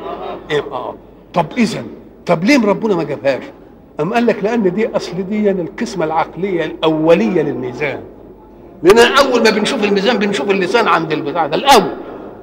يبقى 0.51 0.79
آه. 0.79 0.95
طب 1.35 1.47
اذا 1.59 1.85
طب 2.27 2.45
ليه 2.45 2.67
ربنا 2.67 2.95
ما 2.95 3.05
جابهاش؟ 3.05 3.43
أم 4.01 4.15
قال 4.15 4.27
لك 4.27 4.45
لأن 4.45 4.75
دي 4.75 4.97
أصل 4.97 5.13
دي 5.29 5.51
القسمة 5.51 6.05
العقلية 6.05 6.65
الأولية 6.65 7.43
للميزان. 7.43 8.01
لأن 8.83 8.99
أول 8.99 9.43
ما 9.43 9.51
بنشوف 9.51 9.85
الميزان 9.85 10.19
بنشوف 10.19 10.51
اللسان 10.51 10.89
عند 10.89 11.13
البتاع 11.13 11.47
ده 11.47 11.57
الأول 11.57 11.91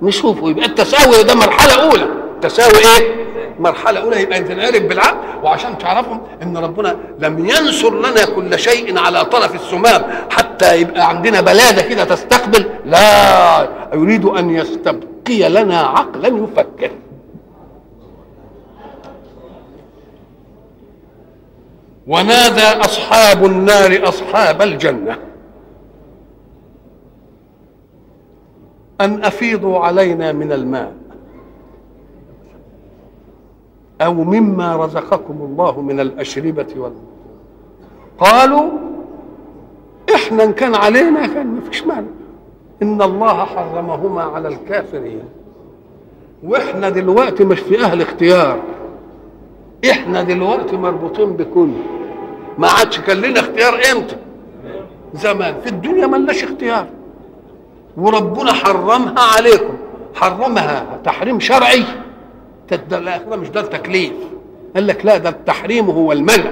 نشوفه 0.02 0.50
يبقى 0.50 0.66
التساوي 0.66 1.24
ده 1.24 1.36
مرحلة 1.36 1.84
أولى. 1.84 2.08
تساوي 2.42 2.74
إيه؟ 2.78 3.16
مرحلة 3.60 4.00
أولى. 4.00 4.22
يبقى 4.22 4.44
تنعرف 4.44 4.82
بالعقل. 4.82 5.18
وعشان 5.44 5.78
تعرفوا 5.78 6.18
إن 6.44 6.58
ربنا 6.58 6.96
لم 7.20 7.40
ينصر 7.40 8.00
لنا 8.00 8.26
كل 8.36 8.60
شيء 8.60 9.00
على 9.00 9.26
طرف 9.26 9.56
السمام 9.56 10.02
حتى 10.30 10.82
يبقى 10.82 11.10
عندنا 11.10 11.42
بلادة 11.42 11.82
كده 11.82 12.04
تستقبل. 12.04 12.66
لا 12.86 13.70
يريد 13.94 14.26
أن 14.26 14.50
يستبقي 14.50 15.50
لنا 15.50 15.80
عقلا 15.80 16.28
يفكر. 16.28 16.92
ونادى 22.08 22.62
أصحاب 22.62 23.46
النار 23.46 24.10
أصحاب 24.10 24.62
الجنة. 24.62 25.18
أن 29.02 29.24
أفيضوا 29.24 29.80
علينا 29.80 30.32
من 30.32 30.52
الماء. 30.52 30.94
أو 34.02 34.14
مما 34.14 34.76
رزقكم 34.76 35.42
الله 35.42 35.82
من 35.82 36.00
الأشربة 36.00 36.68
وال 36.78 36.94
قالوا 38.18 38.70
إحنا 40.16 40.44
إن 40.44 40.54
كان 40.54 40.76
علينا 40.76 41.28
كان 41.28 41.48
ما 41.48 41.62
فيش 41.62 41.84
مانع. 41.84 42.08
إن 42.82 43.02
الله 43.02 43.46
حرمهما 43.46 44.24
على 44.24 44.48
الكافرين. 44.48 45.24
وإحنا 46.44 46.90
دلوقتي 46.90 47.44
مش 47.44 47.60
في 47.60 47.84
أهل 47.84 48.02
اختيار. 48.02 48.60
إحنا 49.92 50.24
دلوقتي 50.24 50.78
مربوطين 50.78 51.34
بكل. 51.34 51.70
ما 52.58 52.68
عادش 52.68 53.00
كان 53.00 53.18
لنا 53.18 53.40
اختيار 53.40 53.74
إمتى؟ 53.92 54.16
زمان. 55.14 55.56
في 55.64 55.70
الدنيا 55.70 56.08
ملناش 56.08 56.44
اختيار. 56.44 56.88
وربنا 57.98 58.54
حرمها 58.54 59.20
عليكم. 59.38 59.74
حرمها 60.16 61.00
تحريم 61.04 61.40
شرعي. 61.40 61.84
ده 62.90 63.36
مش 63.36 63.50
ده 63.50 63.62
التكليف. 63.62 64.14
قال 64.76 64.88
لك 64.88 65.06
لا 65.06 65.18
ده 65.18 65.30
التحريم 65.30 65.90
هو 65.90 66.12
المنع. 66.12 66.52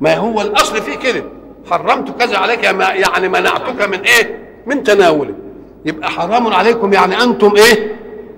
ما 0.00 0.16
هو 0.16 0.40
الأصل 0.40 0.76
فيه 0.82 0.96
كده. 0.96 1.24
حرمت 1.70 2.20
كذا 2.20 2.38
عليك 2.38 2.64
يعني 2.64 3.28
منعتك 3.28 3.88
من 3.88 3.98
إيه؟ 4.00 4.40
من 4.66 4.82
تناوله 4.82 5.34
يبقى 5.84 6.10
حرام 6.10 6.46
عليكم 6.46 6.92
يعني 6.92 7.22
أنتم 7.22 7.52
إيه؟ 7.56 7.96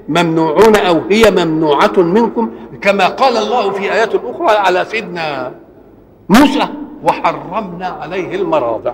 ممنوعون 0.09 0.77
أو 0.77 1.01
هي 1.11 1.31
ممنوعة 1.31 1.93
منكم 1.97 2.51
كما 2.83 3.07
قال 3.09 3.37
الله 3.37 3.71
في 3.71 3.93
آيات 3.93 4.15
أخرى 4.15 4.57
على 4.57 4.85
سيدنا 4.85 5.53
موسى 6.29 6.69
وحرمنا 7.05 7.87
عليه 7.87 8.35
المراضع. 8.37 8.93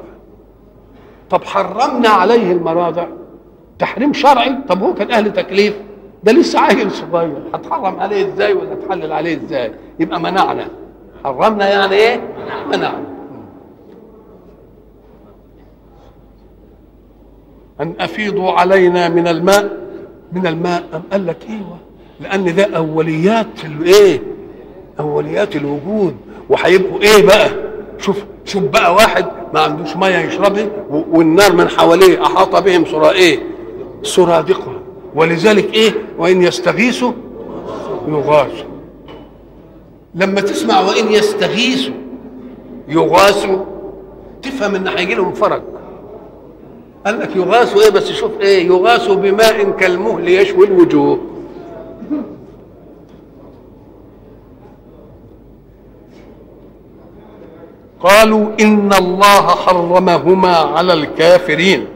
طب 1.30 1.45
حرمنا 1.45 2.09
عليه 2.09 2.52
المراضع. 2.52 3.07
تحريم 3.78 4.12
شرعي؟ 4.12 4.54
طب 4.68 4.83
هو 4.83 4.95
كان 4.95 5.11
أهل 5.11 5.33
تكليف؟ 5.33 5.75
ده 6.25 6.33
لسه 6.33 6.61
عيل 6.61 6.90
صغير. 6.90 7.42
هتحرم 7.54 8.00
عليه 8.00 8.28
إزاي 8.28 8.52
ولا 8.52 8.75
تحلل 8.75 9.12
عليه 9.12 9.37
إزاي؟ 9.37 9.73
يبقى 10.00 10.21
منعنا. 10.21 10.68
حرمنا 11.25 11.68
يعني 11.68 11.95
إيه؟ 11.95 12.21
منعنا. 12.66 13.04
أن 17.80 17.95
أفيضوا 18.00 18.52
علينا 18.52 19.09
من 19.09 19.28
الماء. 19.28 19.78
من 20.33 20.47
الماء 20.47 20.83
أم 20.95 21.02
قال 21.12 21.26
لك 21.26 21.37
إيوه. 21.49 21.78
لأن 22.20 22.54
ده 22.54 22.64
أوليات 22.76 23.46
الايه 23.64 24.22
أوليات 25.00 25.56
الوجود. 25.56 26.14
وهيبقوا 26.48 27.00
إيه 27.02 27.26
بقى؟ 27.26 27.50
شوف 27.98 28.16
شوف 28.44 28.62
بقى 28.62 28.94
واحد 28.94 29.26
ما 29.54 29.60
عندوش 29.60 29.96
مية 29.96 30.18
يشربها 30.18 30.66
والنار 30.90 31.52
من 31.52 31.68
حواليه 31.68 32.22
أحاط 32.22 32.56
بهم 32.56 32.84
سرى 32.84 33.10
إيه؟ 33.10 33.38
سرادقها 34.02 34.78
ولذلك 35.14 35.75
إيه؟ 35.75 35.92
وإن 36.18 36.42
يستغيثوا 36.42 37.12
يغاثوا. 38.08 38.68
لما 40.14 40.40
تسمع 40.40 40.80
وإن 40.80 41.12
يستغيثوا 41.12 41.94
يغاثوا 42.88 43.58
تفهم 44.42 44.75
إن 44.75 44.88
هيجي 44.88 45.14
لهم 45.14 45.32
فرج. 45.32 45.62
قال 47.06 47.20
لك 47.20 47.37
يغاثوا 47.37 47.82
إيه؟ 47.82 47.90
بس 47.90 48.12
شوف 48.12 48.30
إيه؟ 48.40 48.66
يغاثوا 48.66 49.14
بماء 49.14 49.70
كالمهل 49.70 50.28
يشوي 50.28 50.66
الوجوه. 50.66 51.18
قالوا 58.00 58.46
إن 58.60 58.92
الله 58.92 59.46
حرمهما 59.46 60.56
على 60.56 60.92
الكافرين. 60.92 61.86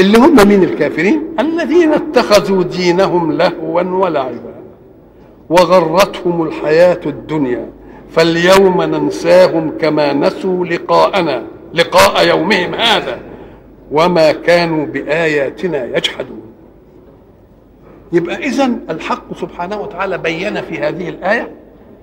اللي 0.00 0.18
هم 0.18 0.48
مين 0.48 0.62
الكافرين؟ 0.62 1.22
الذين 1.40 1.92
اتخذوا 1.92 2.62
دينهم 2.62 3.32
لهوا 3.32 3.82
ولعبا 3.82 4.54
وغرتهم 5.50 6.42
الحياة 6.42 7.00
الدنيا. 7.06 7.66
فاليوم 8.10 8.82
ننساهم 8.82 9.72
كما 9.80 10.12
نسوا 10.12 10.64
لقاءنا 10.64 11.44
لقاء 11.74 12.28
يومهم 12.28 12.74
هذا. 12.74 13.18
وما 13.92 14.32
كانوا 14.32 14.86
بآياتنا 14.86 15.96
يجحدون. 15.96 16.42
يبقى 18.12 18.36
اذا 18.36 18.70
الحق 18.90 19.34
سبحانه 19.40 19.80
وتعالى 19.80 20.18
بين 20.18 20.60
في 20.62 20.78
هذه 20.78 21.08
الآية 21.08 21.59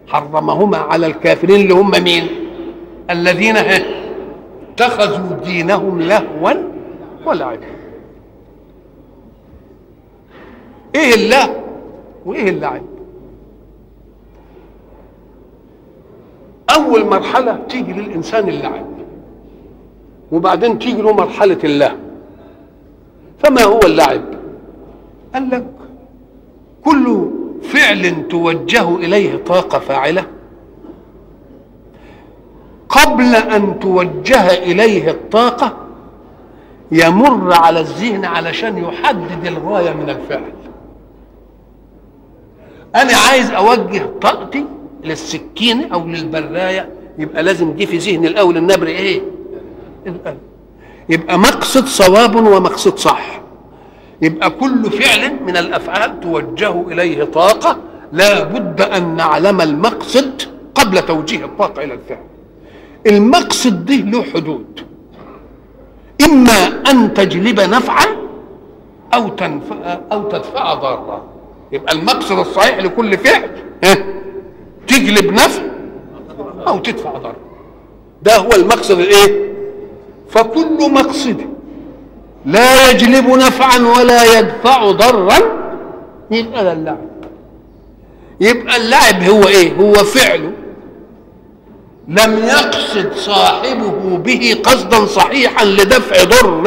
حرمهما 0.07 0.77
على 0.77 1.07
الكافرين 1.07 1.61
اللي 1.61 1.73
هم 1.73 1.91
مين؟ 2.03 2.27
الذين 3.09 3.55
اتخذوا 3.57 5.37
دينهم 5.45 6.01
لهوا 6.01 6.51
ولعبا. 7.25 7.67
إيه 10.95 11.13
اللهو 11.15 11.53
وإيه 12.25 12.49
اللعب؟ 12.49 12.81
أول 16.75 17.05
مرحلة 17.05 17.59
تيجي 17.69 17.93
للإنسان 17.93 18.49
اللعب 18.49 18.85
وبعدين 20.31 20.79
تيجي 20.79 21.01
له 21.01 21.13
مرحلة 21.13 21.57
اللهو 21.63 21.95
فما 23.39 23.63
هو 23.63 23.79
اللعب؟ 23.79 24.21
قال 25.33 25.49
لك 25.49 25.65
كل 26.85 27.29
فعل 27.63 28.27
توجه 28.29 28.95
إليه 28.95 29.37
طاقه 29.45 29.79
فاعله. 29.79 30.25
قبل 32.89 33.35
أن 33.35 33.79
توجه 33.79 34.47
إليه 34.53 35.11
الطاقة 35.11 35.77
يمر 36.91 37.53
على 37.53 37.79
الذهن 37.79 38.25
علشان 38.25 38.77
يحدد 38.77 39.45
الغاية 39.45 39.91
من 39.93 40.09
الفعل. 40.09 40.53
أنا 42.95 43.11
عايز 43.29 43.51
أوجه 43.51 44.05
طاقتي 44.21 44.65
للسكينة 45.03 45.87
أو 45.93 46.05
للبراية. 46.07 46.89
يبقى 47.19 47.43
لازم 47.43 47.73
دي 47.73 47.85
في 47.85 47.97
ذهني 47.97 48.27
الأول 48.27 48.57
النبر 48.57 48.87
إيه؟ 48.87 49.21
يبقى 51.09 51.39
مقصد 51.39 51.85
صواب 51.85 52.35
ومقصد 52.35 52.97
صح. 52.97 53.41
يبقى 54.21 54.50
كل 54.50 54.91
فعل 54.91 55.33
من 55.45 55.57
الأفعال 55.57 56.19
توجه 56.19 56.81
إليه 56.91 57.24
طاقة. 57.24 57.77
لا 58.12 58.43
بد 58.43 58.81
أن 58.81 59.15
نعلم 59.15 59.62
المقصد 59.62 60.41
قبل 60.75 61.01
توجيه 61.01 61.45
الطاقة 61.45 61.83
إلى 61.83 61.93
الفعل. 61.93 62.24
المقصد 63.07 63.86
ده 63.86 63.95
له 63.95 64.24
حدود. 64.24 64.81
إما 66.25 66.81
أن 66.91 67.13
تجلب 67.13 67.59
نفعا 67.59 68.05
أو 69.13 69.27
تنفع 69.29 70.00
أو 70.12 70.29
تدفع 70.29 70.74
ضارا 70.74 71.24
يبقى 71.71 71.93
المقصد 71.93 72.39
الصحيح 72.39 72.77
لكل 72.77 73.17
فعل 73.17 73.50
تجلب 74.88 75.33
نفع 75.33 75.62
أو 76.67 76.79
تدفع 76.79 77.12
ضرر 77.17 77.36
ده 78.24 78.38
هو 78.38 78.50
المقصد 78.55 79.00
الإيه؟ 79.00 79.53
فكل 80.29 80.91
مقصد 80.91 81.41
لا 82.48 82.92
يجلب 82.92 83.27
نفعا 83.27 83.77
ولا 83.77 84.39
يدفع 84.39 84.92
ضرا. 84.92 85.38
يبقى 86.32 86.63
ده 86.63 86.74
اللعب. 86.74 86.98
يبقى 88.42 88.77
اللعب 88.77 89.24
هو 89.24 89.48
إيه؟ 89.48 89.74
هو 89.74 89.94
فعله. 89.94 90.51
لم 92.07 92.38
يقصد 92.44 93.14
صاحبه 93.14 94.18
به 94.18 94.55
قصدا 94.64 95.05
صحيحا 95.05 95.66
لدفع 95.66 96.24
ضر 96.24 96.64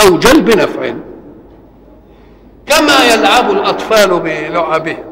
أو 0.00 0.18
جلب 0.18 0.50
نفع. 0.50 0.92
كما 2.66 3.04
يلعب 3.14 3.50
الأطفال 3.50 4.20
بلعبهم 4.20 5.04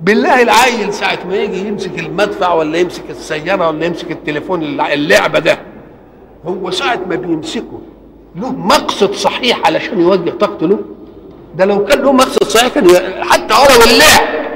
بالله 0.00 0.42
العيل 0.42 0.94
ساعة 0.94 1.18
ما 1.28 1.36
يجي 1.36 1.68
يمسك 1.68 1.98
المدفع 1.98 2.52
ولا 2.52 2.78
يمسك 2.78 3.02
السيارة 3.10 3.68
ولا 3.68 3.86
يمسك 3.86 4.10
التليفون 4.10 4.62
اللعبة 4.62 5.38
ده 5.38 5.58
هو 6.46 6.70
ساعة 6.70 7.00
ما 7.08 7.16
بيمسكه 7.16 7.80
له 8.36 8.52
مقصد 8.52 9.12
صحيح 9.14 9.66
علشان 9.66 10.00
يوجه 10.00 10.30
طاقته 10.30 10.66
له. 10.66 10.78
ده 11.56 11.64
لو 11.64 11.84
كان 11.84 11.98
له 12.02 12.12
مقصد 12.12 12.44
صحيح 12.44 12.68
كان 12.74 12.88
حتى 13.24 13.54
ولو 13.54 13.84
اللعب 13.92 14.46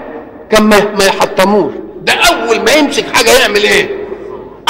كان 0.51 0.63
ما, 0.63 1.05
يحطموش. 1.07 1.73
ده 2.03 2.13
أول 2.13 2.61
ما 2.65 2.73
يمسك 2.73 3.07
حاجة 3.17 3.31
يعمل 3.43 3.63
إيه؟ 3.63 4.07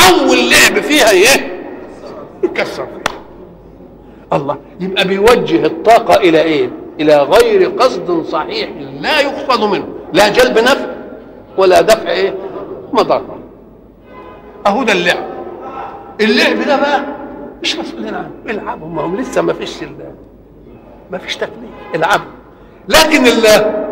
أول 0.09 0.38
لعب 0.51 0.83
فيها 0.83 1.11
إيه؟ 1.11 1.61
يكسر 2.44 2.87
الله 4.33 4.57
يبقى 4.81 5.09
بيوجه 5.09 5.66
الطاقة 5.66 6.16
إلى 6.16 6.42
إيه؟ 6.42 6.70
إلى 7.01 7.16
غير 7.23 7.68
قصد 7.70 8.25
صحيح 8.29 8.68
لا 9.01 9.20
يقصد 9.20 9.64
منه. 9.64 9.88
لا 10.12 10.29
جلب 10.29 10.59
نفع 10.59 10.87
ولا 11.59 11.81
دفع 11.81 12.11
إيه؟ 12.11 12.35
مضرة. 12.92 13.38
أهو 14.66 14.83
ده 14.83 14.92
اللعب. 14.92 15.25
اللعب 16.20 16.59
ده 16.66 16.77
بقى 16.77 17.05
مش 17.62 17.77
مسؤولين 17.77 18.14
عنه 18.14 18.31
العبوا 18.49 18.88
ما 18.88 19.03
هم 19.03 19.16
لسه 19.16 19.42
ما 19.42 19.53
فيش 19.53 19.85
ما 21.11 21.18
فيش 21.18 21.37
تكليف. 21.37 21.70
العبوا 21.94 22.31
لكن 22.88 23.27
الله 23.27 23.87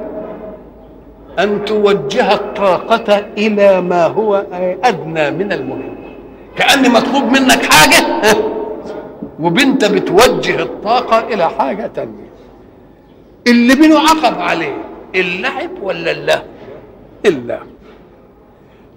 أن 1.38 1.64
توجه 1.64 2.33
الطاقة 2.35 3.26
إلى 3.38 3.81
ما 3.81 4.07
هو 4.07 4.46
أدنى 4.85 5.31
من 5.31 5.52
المهم. 5.52 5.94
كان 6.57 6.90
مطلوب 6.92 7.24
منك 7.24 7.64
حاجة 7.72 8.22
وبنت 9.40 9.85
بتوجه 9.85 10.62
الطاقة 10.62 11.18
إلى 11.35 11.50
حاجة 11.50 11.87
تانية. 11.87 12.28
اللي 13.46 13.74
بنعاقب 13.74 14.38
عليه 14.40 14.76
اللعب 15.14 15.70
ولا 15.83 16.11
اللهو 16.11 16.42
اللهو 17.26 17.66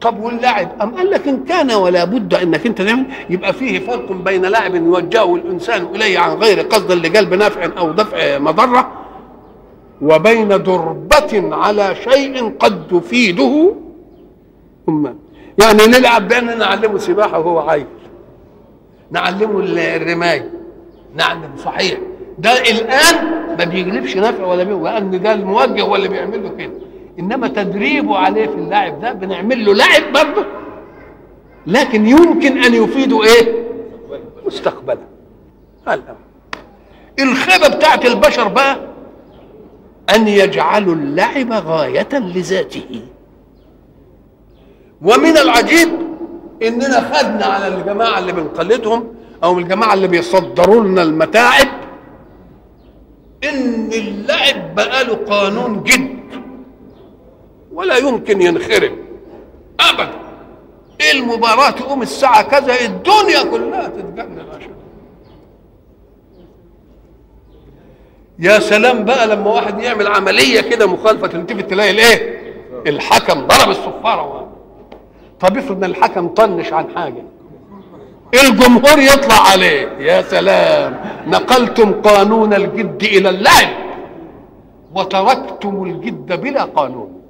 طب 0.02 0.20
واللعب 0.24 0.70
أم 0.82 0.96
قال 0.96 1.12
لك 1.12 1.28
إن 1.28 1.44
كان 1.44 1.72
ولا 1.72 2.04
بد 2.04 2.34
أنك 2.34 2.66
أنت 2.66 2.82
تعمل 2.82 3.06
يبقى 3.30 3.54
فيه 3.54 3.80
فرق 3.80 4.12
بين 4.12 4.46
لعب 4.46 4.76
يوجهه 4.76 5.36
الإنسان 5.36 5.88
إليه 5.96 6.20
عن 6.20 6.38
غير 6.38 6.60
قصد 6.60 6.92
لجلب 6.92 7.34
نفع 7.34 7.70
أو 7.78 7.92
دفع 7.92 8.38
مضرة 8.38 8.92
وبين 10.02 10.48
دربة 10.48 11.56
على 11.56 11.96
شيء 12.10 12.56
قد 12.60 12.88
تفيده. 12.88 13.74
أما 14.90 15.16
يعني 15.62 15.86
نلعب 15.88 16.28
بأن 16.28 16.58
نعلمه 16.58 16.98
سباحة 16.98 17.40
وهو 17.40 17.70
عيل 17.70 17.86
نعلمه 19.12 19.60
الرماية. 19.78 20.52
نعلم 21.16 21.52
صحيح. 21.58 21.98
ده 22.40 22.52
الآن 22.62 23.42
ما 23.60 23.64
بيجلبش 23.66 24.18
نفع 24.18 24.46
ولا 24.46 24.64
بيه 24.64 24.76
لأن 24.76 25.22
ده 25.22 25.34
الموجه 25.34 25.82
هو 25.82 25.96
اللي 25.96 26.08
بيعمل 26.08 26.44
له 26.44 26.50
كده. 26.58 26.72
إنما 27.22 27.48
تدريبه 27.48 28.18
عليه 28.18 28.48
في 28.48 28.56
اللعب 28.56 29.02
ده 29.02 29.14
بنعمل 29.14 29.66
له 29.66 29.74
لعب 29.74 30.14
برضه. 30.14 30.46
لكن 31.68 32.06
يمكن 32.08 32.64
أن 32.64 32.74
يفيده 32.74 33.24
إيه؟ 33.24 33.64
مستقبلا. 34.46 34.98
هلا. 35.88 36.16
الخيبة 37.20 37.76
بتاعت 37.76 38.06
البشر 38.06 38.48
بقى 38.48 38.78
أن 40.16 40.28
يجعلوا 40.28 40.96
اللعب 40.96 41.52
غاية 41.52 42.10
لذاته. 42.14 43.02
ومن 45.02 45.38
العجيب 45.38 45.90
إننا 46.64 47.02
خدنا 47.14 47.46
على 47.46 47.68
الجماعة 47.68 48.20
اللي 48.20 48.32
بنقلدهم 48.32 49.14
أو 49.44 49.60
الجماعة 49.60 49.94
اللي 49.94 50.08
بيصدروا 50.08 50.84
لنا 50.84 51.02
المتاعب 51.02 51.68
إن 53.44 53.90
اللعب 53.94 54.76
بقى 54.76 55.04
له 55.06 55.14
قانون 55.16 55.84
جد. 55.84 56.21
ولا 57.74 57.98
يمكن 57.98 58.42
ينخرم 58.42 58.96
أبدا. 59.80 60.12
المباراة 61.14 61.70
تقوم 61.70 62.02
الساعة 62.02 62.42
كذا 62.42 62.82
الدنيا 62.82 63.44
كلها 63.44 63.88
تتجنن 63.88 64.46
عشان 64.58 64.72
يا 68.40 68.60
سلام 68.60 69.06
بقى 69.06 69.28
لما 69.28 69.52
واحد 69.52 69.80
يعمل 69.80 70.08
عملية 70.08 70.62
كده 70.62 70.88
مخالفة 70.88 71.28
تلتفت 71.28 71.70
تلاقي 71.70 71.92
الإيه؟ 71.92 72.42
الحكم 72.88 73.48
ضرب 73.48 73.70
الصفارة 73.70 74.48
طب 75.40 75.58
افرض 75.58 75.78
إن 75.78 75.84
الحكم 75.84 76.28
طنش 76.28 76.74
عن 76.74 76.86
حاجة. 76.96 77.24
الجمهور 78.34 79.00
يطلع 79.00 79.36
عليه. 79.52 79.88
يا 80.00 80.22
سلام 80.22 81.02
نقلتم 81.28 82.02
قانون 82.02 82.54
الجد 82.54 83.04
إلى 83.04 83.30
اللعب. 83.30 83.70
وتركتم 84.96 85.84
الجد 85.84 86.42
بلا 86.42 86.64
قانون. 86.64 87.21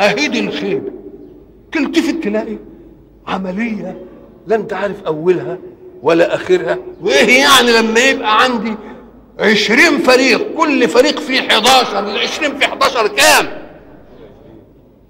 أهيد 0.00 0.34
الخيبه 0.36 0.92
تلتفت 1.72 2.14
تلاقي 2.24 2.56
عملية 3.26 4.04
لا 4.46 4.56
انت 4.56 4.72
عارف 4.72 5.02
أولها 5.06 5.58
ولا 6.02 6.34
آخرها. 6.34 6.78
وإيه 7.02 7.40
يعني 7.40 7.72
لما 7.72 8.00
يبقى 8.00 8.42
عندي 8.42 8.74
عشرين 9.38 9.98
فريق 9.98 10.54
كل 10.56 10.88
فريق 10.88 11.18
فيه 11.18 11.40
11 11.40 11.98
العشرين 11.98 12.58
في 12.58 12.64
11 12.64 13.08
كام؟ 13.08 13.66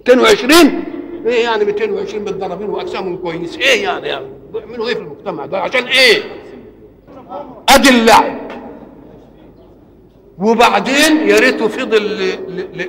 220 0.08 0.84
إيه 1.26 1.42
يعني 1.44 1.64
220 1.64 2.22
متدربين 2.24 2.68
واجسامهم 2.70 3.16
كويس؟ 3.16 3.56
إيه 3.58 3.82
يعني؟ 3.82 4.08
يعني 4.08 4.26
بيعملوا 4.52 4.88
إيه 4.88 4.94
في 4.94 5.00
المجتمع 5.00 5.46
ده؟ 5.46 5.58
عشان 5.58 5.84
إيه؟ 5.84 6.22
أدي 7.68 7.88
اللعب. 7.88 8.45
وبعدين 10.38 11.28
يا 11.28 11.38
ريته 11.40 11.68
فضل 11.68 12.30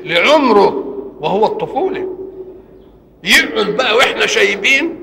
لعمره 0.05 0.83
وهو 1.19 1.45
الطفولة. 1.45 2.17
يقعد 3.23 3.67
بقى 3.67 3.95
وإحنا 3.95 4.25
شايبين. 4.25 5.01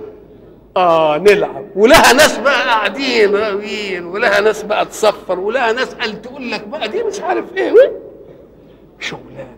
آه 0.76 1.18
نلعب. 1.18 1.66
ولها 1.76 2.12
ناس 2.12 2.38
بقى 2.38 2.64
قاعدين 2.66 3.34
راويين 3.34 4.04
ولها 4.04 4.40
ناس 4.40 4.62
بقى 4.62 4.86
تصفر 4.86 5.40
ولها 5.40 5.72
ناس 5.72 5.94
قال 5.94 6.22
تقول 6.22 6.50
لك 6.50 6.66
بقى 6.68 6.88
دي 6.88 7.02
مش 7.02 7.20
عارف 7.20 7.44
إيه. 7.56 7.92
شغلانة. 9.00 9.56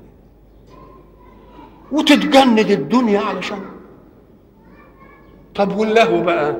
وتتجند 1.92 2.70
الدنيا 2.70 3.20
علشان. 3.20 3.60
طب 5.54 5.76
واللهو 5.78 6.20
بقى؟ 6.22 6.56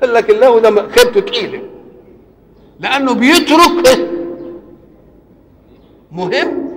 قال 0.00 0.14
لك 0.14 0.30
اللهو 0.30 0.58
ده 0.58 0.88
خيبته 0.88 1.20
تقيلة. 1.20 1.62
لأنه 2.80 3.14
بيترك 3.14 4.09
مهم 6.12 6.70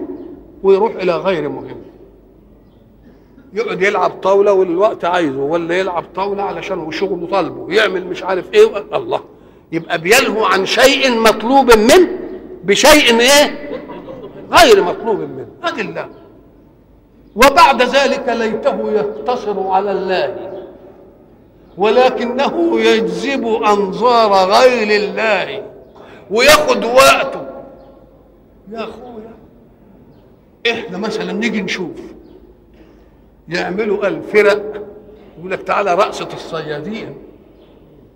ويروح 0.63 0.95
إلى 0.95 1.15
غير 1.17 1.49
مهم. 1.49 1.77
يقعد 3.53 3.81
يلعب 3.81 4.11
طاولة 4.11 4.53
والوقت 4.53 5.05
عايزه 5.05 5.39
ولا 5.39 5.75
يلعب 5.75 6.03
طاولة 6.15 6.43
علشان 6.43 6.91
شغله 6.91 7.27
طالبه 7.31 7.73
يعمل 7.73 8.07
مش 8.07 8.23
عارف 8.23 8.53
إيه 8.53 8.77
الله. 8.93 9.19
يبقى 9.71 9.97
بيلهو 9.97 10.45
عن 10.45 10.65
شيء 10.65 11.19
مطلوب 11.19 11.71
منه 11.77 12.09
بشيء 12.63 13.19
إيه؟ 13.19 13.69
غير 14.51 14.83
مطلوب 14.83 15.19
منه. 15.19 15.47
ادي 15.63 15.81
الله. 15.81 16.09
وبعد 17.35 17.81
ذلك 17.81 18.29
ليته 18.29 18.91
يقتصر 18.91 19.67
على 19.67 19.91
الله. 19.91 20.53
ولكنه 21.77 22.79
يجذب 22.79 23.47
أنظار 23.47 24.33
غير 24.33 25.01
الله. 25.01 25.63
وياخد 26.31 26.85
وقته. 26.85 27.52
يا 28.71 28.83
أخويا. 28.83 29.33
إحنا 30.71 30.97
مثلا 30.97 31.31
نيجي 31.31 31.61
نشوف. 31.61 32.01
يعملوا 33.49 34.07
الفرق 34.07 34.87
يقول 35.39 35.51
لك 35.51 35.61
تعالى 35.61 35.93
رقصة 35.95 36.29
الصيادين. 36.33 37.15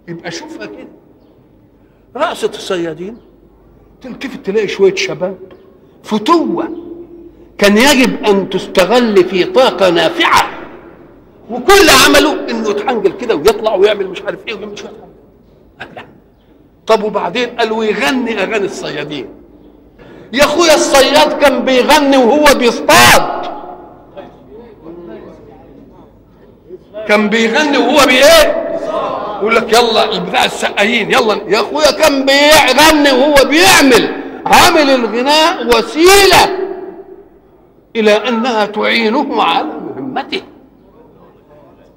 يبقى 0.08 0.32
شوفها 0.32 0.66
كده. 0.66 0.88
رقصة 2.16 2.50
الصيادين. 2.50 3.18
تلتفت 4.02 4.46
تلاقي 4.46 4.68
شوية 4.68 4.96
شباب. 4.96 5.38
فتوة. 6.04 6.70
كان 7.58 7.78
يجب 7.78 8.24
أن 8.26 8.50
تستغل 8.50 9.24
في 9.24 9.44
طاقة 9.44 9.90
نافعة. 9.90 10.50
وكل 11.52 11.90
عمله 12.06 12.50
إنه 12.50 12.70
يتحنجل 12.70 13.12
كده 13.18 13.36
ويطلع 13.36 13.76
ويعمل 13.76 14.08
مش 14.08 14.22
عارف 14.22 14.48
إيه 14.48 14.54
ويعمل 14.54 14.80
شوية 14.80 14.92
حاجة. 15.80 16.06
طب 16.88 17.04
وبعدين 17.04 17.50
قال 17.50 17.72
ويغني 17.72 18.44
أغاني 18.44 18.66
الصيادين. 18.66 19.28
يا 20.34 20.44
أخويا 20.44 20.76
الصياد 20.76 21.42
كان 21.42 21.66
بيغني 21.66 22.18
وهو 22.18 22.58
بيصطاد. 22.60 23.48
كان 27.08 27.30
بيغني 27.30 27.78
وهو 27.78 28.06
بإيه؟ 28.06 28.68
يقول 29.38 29.56
لك 29.56 29.74
يلا 29.74 30.12
البتاع 30.12 30.46
السقايين 30.46 31.12
يلا. 31.12 31.38
يا 31.48 31.60
أخويا 31.60 31.92
كان 31.92 32.26
بيغني 32.26 33.12
وهو 33.12 33.50
بيعمل 33.50 34.22
عامل 34.46 34.90
الغناء 34.90 35.68
وسيلة 35.68 36.58
إلى 37.96 38.12
أنها 38.12 38.66
تعينه 38.66 39.44
على 39.44 39.66
مهمته. 39.66 40.42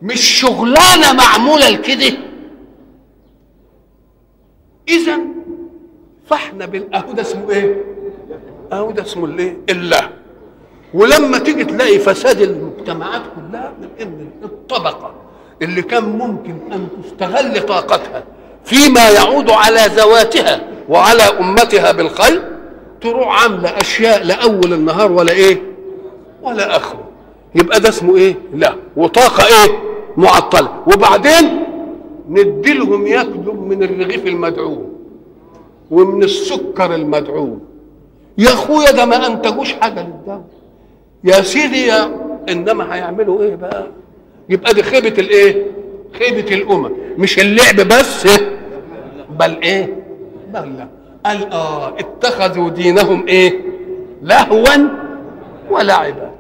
مش 0.03 0.21
شغلانة 0.41 1.13
معمولة 1.13 1.71
لكده. 1.71 2.17
اذا 4.89 5.19
فاحنا 6.27 6.67
بالأهو 6.67 7.13
ده 7.13 7.23
اسمه 7.23 7.51
إيه؟ 7.51 7.90
اهو 8.73 8.91
ده 8.91 9.03
اسمه 9.03 9.25
الايه 9.25 9.57
الله 9.71 10.11
ولما 10.95 11.39
تيجي 11.39 11.65
تلاقي 11.65 11.99
فساد 11.99 12.41
المجتمعات 12.41 13.23
كلها 13.37 13.73
من 13.81 13.89
ان 14.01 14.31
الطبقة 14.45 15.15
اللي 15.63 15.83
كان 15.83 16.05
ممكن 16.05 16.55
أن 16.73 16.89
تستغل 17.05 17.61
طاقتها 17.67 18.25
فيما 18.65 19.09
يعود 19.11 19.51
على 19.51 19.81
ذواتها 19.97 20.61
وعلى 20.89 21.23
أمتها 21.23 21.93
بالخير 21.93 22.43
تروح 23.01 23.43
عاملة 23.43 23.69
أشياء 23.69 24.25
لاول 24.25 24.73
النهار 24.73 25.13
ولا 25.13 25.33
إيه؟ 25.33 25.63
ولا 26.43 26.77
اخره 26.77 27.05
يبقى 27.55 27.81
ده 27.81 27.89
اسمه 27.89 28.17
إيه؟ 28.17 28.35
لا. 28.55 28.75
وطاقة 28.97 29.45
إيه؟ 29.47 29.79
معطلة. 30.17 30.83
وبعدين 30.87 31.65
نديلهم 32.29 33.07
ياكلوا 33.07 33.55
من 33.55 33.83
الرغيف 33.83 34.27
المدعوم 34.27 34.93
ومن 35.91 36.23
السكر 36.23 36.95
المدعوم. 36.95 37.61
يا 38.39 38.49
اخويا 38.49 38.91
ده 38.91 39.05
ما 39.05 39.27
انتجوش 39.27 39.73
حاجة 39.73 40.01
للدوله 40.03 40.45
يا 41.25 41.43
سيدي 41.43 41.87
يا 41.87 42.11
انما 42.49 42.95
هيعملوا 42.95 43.43
إيه 43.43 43.55
بقى؟ 43.57 43.87
يبقى 44.49 44.75
دي 44.75 44.83
خيبة 44.83 45.15
الايه؟ 45.19 45.67
خيبة 46.19 46.55
الأمم. 46.55 46.91
مش 47.19 47.39
اللعب 47.39 47.77
بس 47.77 48.27
بل 49.31 49.57
إيه؟ 49.63 49.97
بل 50.55 50.87
قال 51.27 51.53
آه 51.53 51.89
اتخذوا 51.99 52.71
دينهم 52.71 53.27
إيه؟ 53.29 53.61
لهوا 54.23 54.89
ولعبا. 55.71 56.31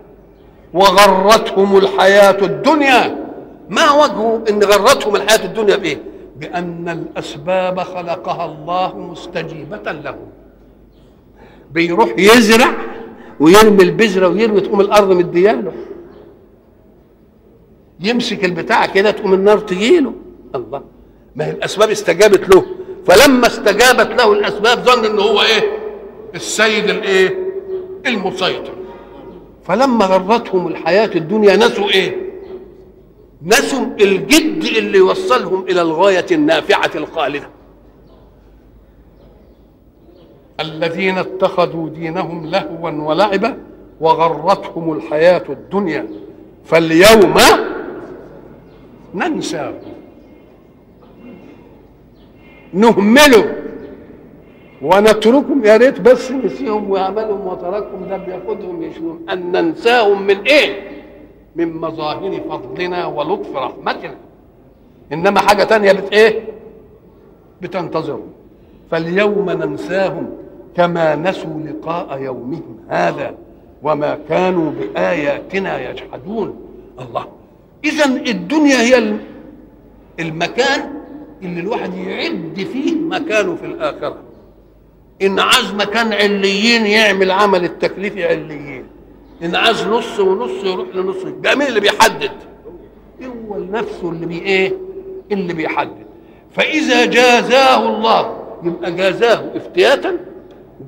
وغرتهم 0.74 1.76
الحياة 1.76 2.36
الدنيا. 2.42 3.16
ما 3.68 3.92
وجهه 3.92 4.44
إن 4.50 4.62
غرتهم 4.62 5.16
الحياة 5.16 5.44
الدنيا 5.44 5.76
بإيه؟ 5.76 5.98
بأن 6.36 6.88
الأسباب 6.88 7.80
خلقها 7.80 8.44
الله 8.44 8.98
مستجيبة 8.98 9.92
لهم 9.92 10.26
بيروح 11.72 12.14
يزرع 12.18 12.74
ويرمي 13.40 13.82
البذرة 13.82 14.28
ويرمي 14.28 14.60
تقوم 14.60 14.80
الأرض 14.80 15.12
مدياله 15.12 15.72
يمسك 18.00 18.44
البتاع 18.44 18.86
كده 18.86 19.10
تقوم 19.10 19.34
النار 19.34 19.58
تجيله. 19.58 20.12
الله. 20.54 20.82
ما 21.36 21.46
هي 21.46 21.50
الأسباب 21.50 21.90
استجابت 21.90 22.54
له. 22.54 22.64
فلما 23.06 23.46
استجابت 23.46 24.20
له 24.20 24.32
الأسباب 24.32 24.78
ظن 24.78 25.04
إن 25.04 25.18
هو 25.18 25.42
إيه؟ 25.42 25.78
السيد 26.34 26.90
الإيه؟ 26.90 27.38
المسيطر. 28.06 28.72
فلما 29.64 30.04
غرتهم 30.06 30.66
الحياة 30.68 31.10
الدنيا 31.14 31.56
نسوا 31.56 31.88
إيه؟ 31.88 32.16
نسوا 33.42 33.86
الجد 34.00 34.64
اللي 34.64 34.98
يوصلهم 34.98 35.64
إلى 35.68 35.82
الغاية 35.82 36.26
النافعة 36.32 36.90
الخالده 36.94 37.48
الذين 40.60 41.18
اتخذوا 41.18 41.88
دينهم 41.88 42.46
لهوا 42.46 42.90
ولعبا 42.90 43.58
وغرتهم 44.00 44.92
الحياة 44.92 45.42
الدنيا. 45.48 46.06
فاليوم 46.64 47.34
ننساهم 49.14 49.74
نهملهم 52.72 53.46
ونتركهم. 54.82 55.64
يا 55.64 55.76
ريت 55.76 56.00
بس 56.00 56.30
نسيهم 56.32 56.90
ويعملهم 56.90 57.46
وتركهم. 57.46 58.08
ده 58.08 58.16
بياخدهم 58.16 58.82
يشوفون 58.82 59.26
أن 59.30 59.52
ننساهم 59.52 60.26
من 60.26 60.38
إيه؟ 60.40 60.90
من 61.56 61.76
مظاهر 61.76 62.40
فضلنا 62.50 63.06
ولطف 63.06 63.56
رحمتنا. 63.56 64.14
إنما 65.12 65.40
حاجة 65.40 65.64
تانية 65.64 65.92
بت 65.92 66.12
إيه؟ 66.12 66.42
بتنتظرهم. 67.62 68.32
فاليوم 68.90 69.50
ننساهم. 69.50 70.30
كما 70.76 71.14
نسوا 71.14 71.60
لقاء 71.60 72.22
يومهم 72.22 72.76
هذا 72.88 73.34
وما 73.82 74.18
كانوا 74.28 74.70
بآياتنا 74.70 75.90
يجحدون. 75.90 76.56
الله. 77.00 77.26
إذا 77.84 78.04
الدنيا 78.04 78.76
هي 78.80 79.14
المكان 80.20 80.90
اللي 81.42 81.60
الواحد 81.60 81.94
يعد 81.94 82.68
فيه 82.72 82.94
مكانه 82.94 83.56
في 83.56 83.66
الآخرة. 83.66 84.18
إن 85.22 85.38
عاز 85.40 85.74
مكان 85.74 86.12
عليين 86.12 86.86
يعمل 86.86 87.30
عمل 87.30 87.64
التكليف 87.64 88.18
عليين. 88.18 88.84
إن 89.42 89.56
عاز 89.56 89.86
نص 89.86 90.20
ونص 90.20 90.64
يروح 90.64 90.88
لنص. 90.94 91.24
ده 91.42 91.54
مين 91.54 91.68
اللي 91.68 91.80
بيحدد؟ 91.80 92.30
هو 93.22 93.58
نفسه 93.58 94.10
اللي 94.10 94.26
بي 94.26 94.38
إيه؟ 94.38 94.72
اللي 95.32 95.52
بيحدد. 95.52 96.06
فإذا 96.52 97.04
جازاه 97.04 97.88
الله 97.96 98.36
يبقى 98.64 98.92
جازاه 98.92 99.44
افتياتا 99.56 100.16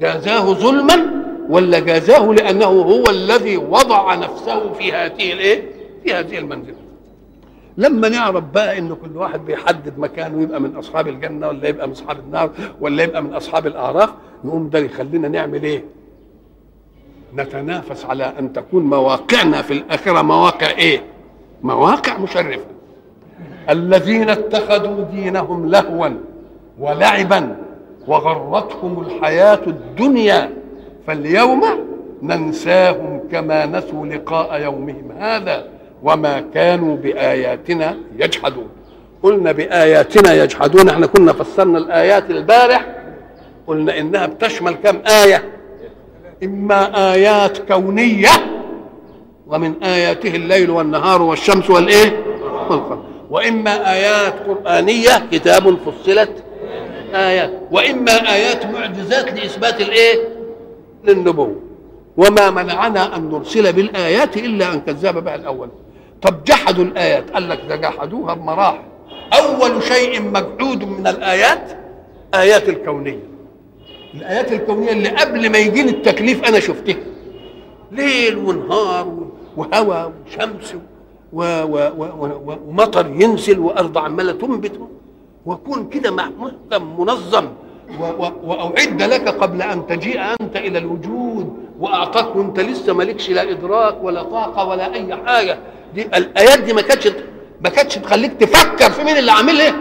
جازاه 0.00 0.52
ظلما 0.52 1.22
ولا 1.48 1.78
جازاه 1.78 2.26
لأنه 2.32 2.64
هو 2.66 3.04
الذي 3.10 3.56
وضع 3.56 4.14
نفسه 4.14 4.72
في 4.72 4.92
هذه 4.92 5.32
الايه؟ 5.32 5.62
في 6.04 6.14
هذه 6.14 6.38
المنزلة. 6.38 6.74
لما 7.76 8.08
نعرف 8.08 8.44
بقى 8.44 8.78
إن 8.78 8.88
كل 8.94 9.16
واحد 9.16 9.44
بيحدد 9.44 9.98
مكانه 9.98 10.42
يبقى 10.42 10.60
من 10.60 10.76
أصحاب 10.76 11.08
الجنة 11.08 11.48
ولا 11.48 11.68
يبقى 11.68 11.86
من 11.86 11.92
أصحاب 11.92 12.18
النار 12.18 12.50
ولا 12.80 13.02
يبقى 13.02 13.22
من 13.22 13.34
أصحاب 13.34 13.66
الأعراف 13.66 14.10
نقوم 14.44 14.68
ده 14.70 14.78
يخلينا 14.78 15.28
نعمل 15.28 15.62
إيه 15.62 15.84
نتنافس 17.36 18.04
على 18.04 18.32
أن 18.38 18.52
تكون 18.52 18.84
مواقعنا 18.84 19.62
في 19.62 19.72
الآخرة 19.72 20.22
مواقع 20.22 20.70
إيه 20.70 21.02
مواقع 21.62 22.18
مشرفة 22.18 22.64
الذين 23.70 24.30
اتخذوا 24.30 25.04
دينهم 25.04 25.68
لهوا 25.68 26.08
ولعبا 26.78 27.56
وغرتهم 28.06 29.06
الحياة 29.06 29.60
الدنيا 29.66 30.50
فاليوم 31.06 31.62
ننساهم 32.22 33.20
كما 33.32 33.66
نسوا 33.66 34.06
لقاء 34.06 34.60
يومهم 34.62 35.12
هذا 35.18 35.66
وما 36.02 36.44
كانوا 36.54 36.96
بآياتنا 36.96 37.96
يجحدون. 38.18 38.68
قلنا 39.22 39.52
بآياتنا 39.52 40.34
يجحدون 40.34 40.88
إحنا 40.88 41.06
كنا 41.06 41.32
فسرنا 41.32 41.78
الآيات 41.78 42.30
البارح 42.30 42.86
قلنا 43.66 43.98
إنها 43.98 44.26
بتشمل 44.26 44.74
كم 44.74 44.98
آية؟ 45.24 45.44
إما 46.44 47.12
آيات 47.12 47.58
كونية 47.58 48.30
ومن 49.46 49.82
آياته 49.82 50.34
الليل 50.34 50.70
والنهار 50.70 51.22
والشمس 51.22 51.70
والإيه؟ 51.70 52.22
والقمر. 52.70 53.02
وإما 53.30 53.92
آيات 53.92 54.34
قرآنية 54.48 55.26
كتاب 55.32 55.76
فصلت 55.76 56.44
آيات. 57.14 57.52
وإما 57.70 58.12
آيات 58.12 58.66
معجزات 58.66 59.32
لإثبات 59.32 59.80
الإيه؟ 59.80 60.28
للنبوة. 61.04 61.56
وما 62.16 62.50
منعنا 62.50 63.16
أن 63.16 63.30
نرسل 63.30 63.72
بالآيات 63.72 64.36
إلا 64.36 64.72
أن 64.74 64.80
كذب 64.80 65.24
بها 65.24 65.34
الأول. 65.34 65.68
طب 66.22 66.44
جحدوا 66.44 66.84
الآيات. 66.84 67.30
قال 67.30 67.48
لك 67.48 67.60
ده 67.68 67.76
جحدوها 67.76 68.34
بمراحل. 68.34 68.82
أول 69.32 69.82
شيء 69.82 70.22
مجحود 70.22 70.84
من 70.84 71.06
الآيات 71.06 71.78
آيات 72.34 72.68
الكونية. 72.68 73.18
الآيات 74.14 74.52
الكونية 74.52 74.92
اللي 74.92 75.08
قبل 75.08 75.50
ما 75.50 75.58
يجيني 75.58 75.90
التكليف 75.90 76.44
أنا 76.44 76.60
شفتها. 76.60 76.96
ليل 77.92 78.36
ونهار 78.36 79.26
وهواء 79.56 80.12
وشمس 80.26 80.74
و 81.32 81.42
و 81.62 81.90
و 81.98 82.56
ومطر 82.66 83.06
ينزل 83.06 83.58
وأرض 83.58 83.98
عمالة 83.98 84.32
تنبت. 84.32 84.72
وكون 85.46 85.88
كده 85.88 86.10
محكم 86.10 87.00
منظم. 87.00 87.48
وأعد 88.44 89.02
لك 89.02 89.28
قبل 89.28 89.62
أن 89.62 89.86
تجيء 89.86 90.20
أنت 90.40 90.56
إلى 90.56 90.78
الوجود 90.78 91.56
وأعطاك 91.80 92.36
وأنت 92.36 92.60
لسه 92.60 92.92
مالكش 92.94 93.30
لا 93.30 93.50
إدراك 93.50 94.04
ولا 94.04 94.22
طاقة 94.22 94.68
ولا 94.68 94.94
أي 94.94 95.16
حاجة. 95.16 95.58
دي 95.94 96.02
الآيات 96.02 96.58
دي 96.58 96.72
ما 96.72 96.82
كانتش 96.82 97.08
ما 97.60 97.68
كانتش 97.68 97.94
تخليك 97.94 98.32
تفكر 98.32 98.90
في 98.90 99.04
مين 99.04 99.16
اللي 99.16 99.32
عاملها 99.32 99.74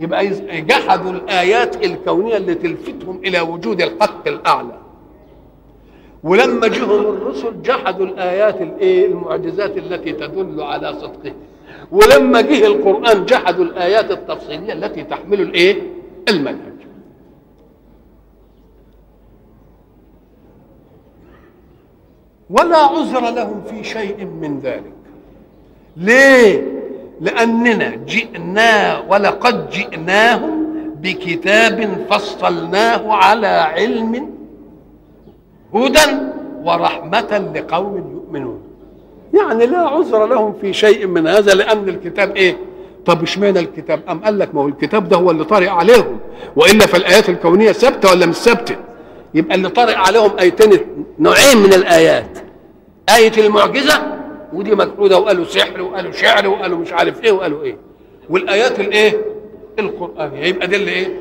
يبقى 0.00 0.26
جحدوا 0.60 1.10
الآيات 1.12 1.84
الكونية 1.84 2.36
اللي 2.36 2.54
تلفتهم 2.54 3.20
إلى 3.24 3.40
وجود 3.40 3.82
الحق 3.82 4.28
الأعلى. 4.28 4.78
ولما 6.22 6.66
جهم 6.68 7.00
الرسل 7.00 7.62
جحدوا 7.62 8.06
الآيات 8.06 8.60
الإيه 8.60 9.06
المعجزات 9.06 9.76
التي 9.76 10.12
تدل 10.12 10.60
على 10.62 10.92
صدقه. 11.00 11.32
ولما 11.92 12.40
جه 12.40 12.66
القرآن 12.66 13.24
جحدوا 13.24 13.64
الآيات 13.64 14.10
التفصيلية 14.10 14.72
التي 14.72 15.02
تحمل 15.02 15.40
الإيه؟ 15.40 15.82
المنهج. 16.28 16.76
ولا 22.50 22.76
عذر 22.76 23.30
لهم 23.30 23.62
في 23.70 23.84
شيء 23.84 24.24
من 24.24 24.60
ذلك. 24.60 24.92
ليه؟ 25.96 26.62
لأننا 27.20 27.94
جئنا 27.94 28.98
ولقد 28.98 29.70
جئناهم 29.70 30.66
بكتاب 31.00 32.06
فصلناه 32.10 33.12
على 33.12 33.46
علم 33.46 34.30
هدى 35.74 36.16
ورحمة 36.64 37.52
لقوم 37.54 37.96
يؤمنون. 37.96 38.65
يعني 39.36 39.66
لا 39.66 39.78
عذر 39.78 40.26
لهم 40.26 40.54
في 40.60 40.72
شيء 40.72 41.06
من 41.06 41.26
هذا 41.26 41.54
لأن 41.54 41.88
الكتاب 41.88 42.36
إيه؟ 42.36 42.56
طب 43.06 43.22
إشمعنى 43.22 43.58
الكتاب؟ 43.58 44.00
أم 44.10 44.18
قال 44.24 44.38
لك 44.38 44.54
ما 44.54 44.60
هو 44.62 44.68
الكتاب 44.68 45.08
ده 45.08 45.16
هو 45.16 45.30
اللي 45.30 45.44
طارئ 45.44 45.68
عليهم 45.68 46.18
وإلا 46.56 46.86
فالآيات 46.86 47.28
الكونية 47.28 47.72
ثابتة 47.72 48.10
ولا 48.10 48.26
مش 48.26 48.34
ثابتة؟ 48.36 48.76
يبقى 49.34 49.54
اللي 49.54 49.68
طارئ 49.68 49.94
عليهم 49.94 50.30
آيتين 50.40 50.80
نوعين 51.18 51.56
من 51.56 51.72
الآيات 51.72 52.38
آية 53.16 53.46
المعجزة 53.46 54.02
ودي 54.52 54.74
مجحوده 54.74 55.18
وقالوا 55.18 55.44
سحر 55.44 55.82
وقالوا 55.82 56.12
شعر 56.12 56.48
وقالوا 56.48 56.78
مش 56.78 56.92
عارف 56.92 57.24
إيه 57.24 57.32
وقالوا 57.32 57.62
إيه 57.62 57.76
والآيات 58.30 58.80
الإيه؟ 58.80 59.20
القرآنية. 59.78 60.44
يبقى 60.44 60.66
دي 60.66 60.76
اللي 60.76 60.90
إيه؟ 60.90 61.20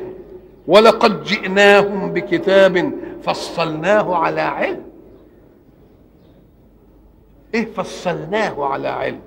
ولقد 0.68 1.24
جئناهم 1.24 2.14
بكتاب 2.14 2.92
فصلناه 3.24 4.16
على 4.16 4.42
علم. 4.42 4.82
إيه 7.56 7.66
فصلناه 7.66 8.66
على 8.66 8.88
علم. 8.88 9.20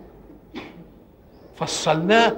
فصلناه 1.57 2.37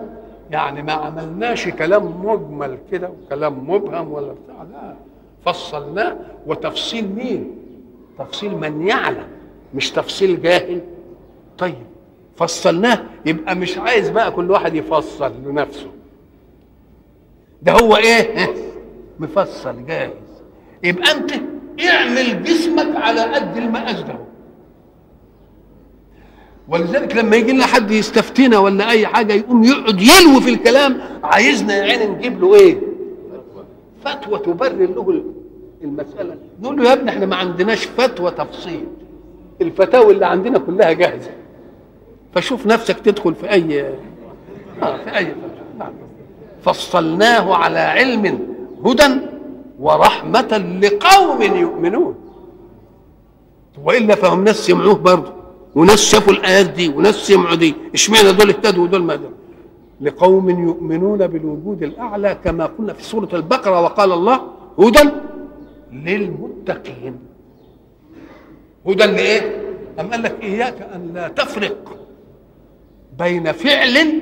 يعني 0.50 0.82
ما 0.82 0.92
عملناش 0.92 1.68
كلام 1.68 2.26
مجمل 2.26 2.78
كده 2.92 3.10
وكلام 3.10 3.70
مبهم 3.70 4.12
ولا 4.12 4.32
بتاع 4.32 4.62
لا. 4.72 4.94
فصلناه. 5.44 6.16
وتفصيل 6.46 7.08
مين؟ 7.14 7.54
تفصيل 8.18 8.56
من 8.56 8.86
يعلم 8.86 9.26
مش 9.74 9.90
تفصيل 9.90 10.42
جاهل. 10.42 10.80
طيب 11.58 11.86
فصلناه. 12.36 12.98
يبقى 13.26 13.56
مش 13.56 13.78
عايز 13.78 14.10
بقى 14.10 14.32
كل 14.32 14.50
واحد 14.50 14.74
يفصل 14.74 15.32
لنفسه. 15.46 15.90
ده 17.62 17.72
هو 17.72 17.96
إيه؟ 17.96 18.54
مفصل 19.18 19.86
جاهز. 19.86 20.12
يبقى 20.84 21.10
أنت 21.12 21.32
اعمل 21.90 22.42
جسمك 22.44 22.96
على 22.96 23.20
قد 23.20 23.56
المقاس 23.56 24.00
ده. 24.00 24.18
ولذلك 26.70 27.16
لما 27.16 27.36
يجي 27.36 27.52
لنا 27.52 27.66
حد 27.66 27.90
يستفتينا 27.90 28.58
ولا 28.58 28.90
أي 28.90 29.06
حاجة 29.06 29.32
يقوم 29.32 29.64
يقعد 29.64 30.00
يلوي 30.00 30.40
في 30.40 30.50
الكلام 30.50 31.00
عايزنا 31.24 31.76
يا 31.76 31.82
عيني 31.82 32.06
نجيب 32.06 32.40
له 32.40 32.54
إيه؟ 32.54 32.80
فتوى. 34.04 34.38
تبرر 34.38 34.86
له 34.86 35.24
المسألة. 35.82 36.36
نقول 36.62 36.76
له 36.76 36.88
يا 36.88 36.92
ابني 36.92 37.10
إحنا 37.10 37.26
ما 37.26 37.36
عندناش 37.36 37.84
فتوى 37.86 38.30
تفصيل. 38.30 38.84
الفتاوى 39.60 40.12
اللي 40.12 40.26
عندنا 40.26 40.58
كلها 40.58 40.92
جاهزة. 40.92 41.30
فشوف 42.34 42.66
نفسك 42.66 42.98
تدخل 42.98 43.34
في 43.34 43.50
أي 43.50 43.80
آه 44.82 44.96
في 45.04 45.16
أي 45.16 45.24
فتوى. 45.24 45.78
نعم. 45.78 45.92
فصلناه 46.62 47.54
على 47.54 47.78
علم 47.78 48.38
هدى 48.84 49.16
ورحمة 49.80 50.78
لقوم 50.82 51.42
يؤمنون. 51.42 52.14
وإلا 53.84 54.14
فهم 54.14 54.44
ناس 54.44 54.66
سمعوه 54.66 54.94
برضه. 54.94 55.39
وناس 55.74 56.00
شافوا 56.12 56.32
الآيات 56.32 56.70
دي 56.70 56.88
وناس 56.88 57.14
سمعوا 57.14 57.54
دي. 57.54 57.74
اشمعنى 57.94 58.32
دول 58.32 58.48
اهتدوا 58.48 58.84
ودول 58.84 59.02
ما 59.02 59.14
دول 59.14 59.30
لقوم 60.00 60.50
يؤمنون 60.50 61.26
بالوجود 61.26 61.82
الأعلى 61.82 62.38
كما 62.44 62.66
قلنا 62.66 62.92
في 62.92 63.02
سورة 63.04 63.28
البقرة 63.32 63.80
وقال 63.80 64.12
الله 64.12 64.40
هدى 64.78 65.10
للمتقين. 65.92 67.18
هدى 68.86 69.06
لإيه؟ 69.06 69.40
أم 70.00 70.10
قال 70.10 70.22
لك 70.22 70.36
إياك 70.42 70.82
أن 70.94 71.10
لا 71.14 71.28
تفرق 71.28 71.96
بين 73.18 73.52
فعل 73.52 74.20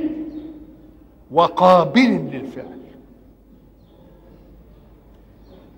وقابل 1.30 2.30
للفعل. 2.32 2.77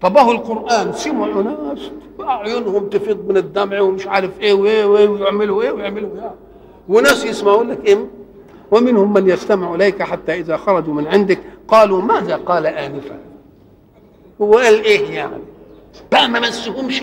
طب 0.02 0.16
اهو 0.16 0.32
القرآن 0.32 0.92
سمعوا 0.92 1.42
ناس 1.42 1.90
أعينهم 2.20 2.88
تفيض 2.88 3.28
من 3.28 3.36
الدمع 3.36 3.80
ومش 3.80 4.06
عارف 4.06 4.40
إيه 4.40 4.54
وإيه 4.54 4.84
وإيه 4.84 5.08
ويعملوا 5.08 5.62
إيه 5.62 5.70
ويعملوا 5.70 6.08
إيه. 6.14 6.34
وناس 6.88 7.24
يسمعوا 7.24 7.64
لك 7.64 7.86
إيه؟ 7.86 8.06
ومنهم 8.70 9.12
من 9.12 9.28
يستمع 9.28 9.74
إليك 9.74 10.02
حتى 10.02 10.32
إذا 10.34 10.56
خرجوا 10.56 10.94
من 10.94 11.06
عندك. 11.06 11.38
قالوا 11.68 12.02
ماذا 12.02 12.36
قال 12.36 12.66
آنفا؟ 12.66 13.18
هو 14.42 14.52
قال 14.54 14.84
إيه 14.84 15.10
يعني؟ 15.10 15.42
بقى 16.12 16.28
ما 16.28 16.40
مسهمش. 16.40 17.02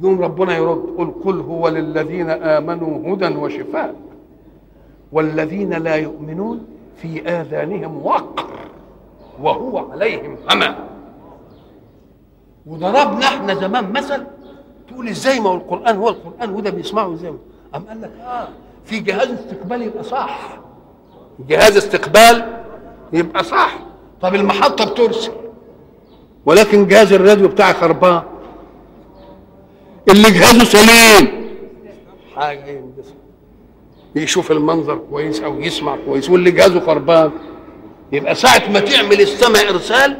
يوم 0.00 0.20
ربنا 0.22 0.56
يرد 0.56 0.94
قل 0.98 1.10
قل 1.24 1.40
هو 1.40 1.68
للذين 1.68 2.30
آمنوا 2.30 3.14
هدى 3.14 3.36
وشفاء 3.36 3.94
والذين 5.12 5.72
لا 5.74 5.94
يؤمنون 5.94 6.66
في 7.02 7.22
آذانهم 7.28 8.06
وقر 8.06 8.46
وهو 9.42 9.78
عليهم 9.92 10.36
عمى 10.50 10.74
وضربنا 12.68 13.26
إحنا 13.26 13.54
زمان 13.54 13.92
مثل. 13.92 14.22
تقول 14.88 15.08
إزاي؟ 15.08 15.40
ما 15.40 15.50
هو 15.50 15.54
القرآن 15.54 15.96
هو 15.96 16.08
القرآن 16.08 16.50
وده 16.50 16.70
بيسمعه 16.70 17.14
إزاي؟ 17.14 17.34
أم 17.74 17.84
قال 17.88 18.00
لك 18.02 18.10
آه 18.26 18.48
في 18.84 19.00
جهاز 19.00 19.28
استقبال 19.30 19.82
يبقى 19.82 20.04
صح. 20.04 20.58
جهاز 21.48 21.76
استقبال 21.76 22.62
يبقى 23.12 23.44
صح. 23.44 23.78
طب 24.22 24.34
المحطة 24.34 24.84
بترسل 24.84 25.32
ولكن 26.46 26.86
جهاز 26.86 27.12
الراديو 27.12 27.48
بتاعي 27.48 27.74
خربان. 27.74 28.22
اللي 30.10 30.30
جهازه 30.30 30.64
سليم. 30.64 31.48
حاجة 32.36 32.66
ينبسط 32.66 33.14
يشوف 34.14 34.52
المنظر 34.52 34.96
كويس 35.10 35.40
أو 35.40 35.60
يسمع 35.60 35.96
كويس 36.06 36.30
واللي 36.30 36.50
جهازه 36.50 36.80
خربان. 36.80 37.30
يبقى 38.12 38.34
ساعة 38.34 38.70
ما 38.70 38.80
تعمل 38.80 39.20
السماء 39.20 39.70
إرسال 39.70 40.16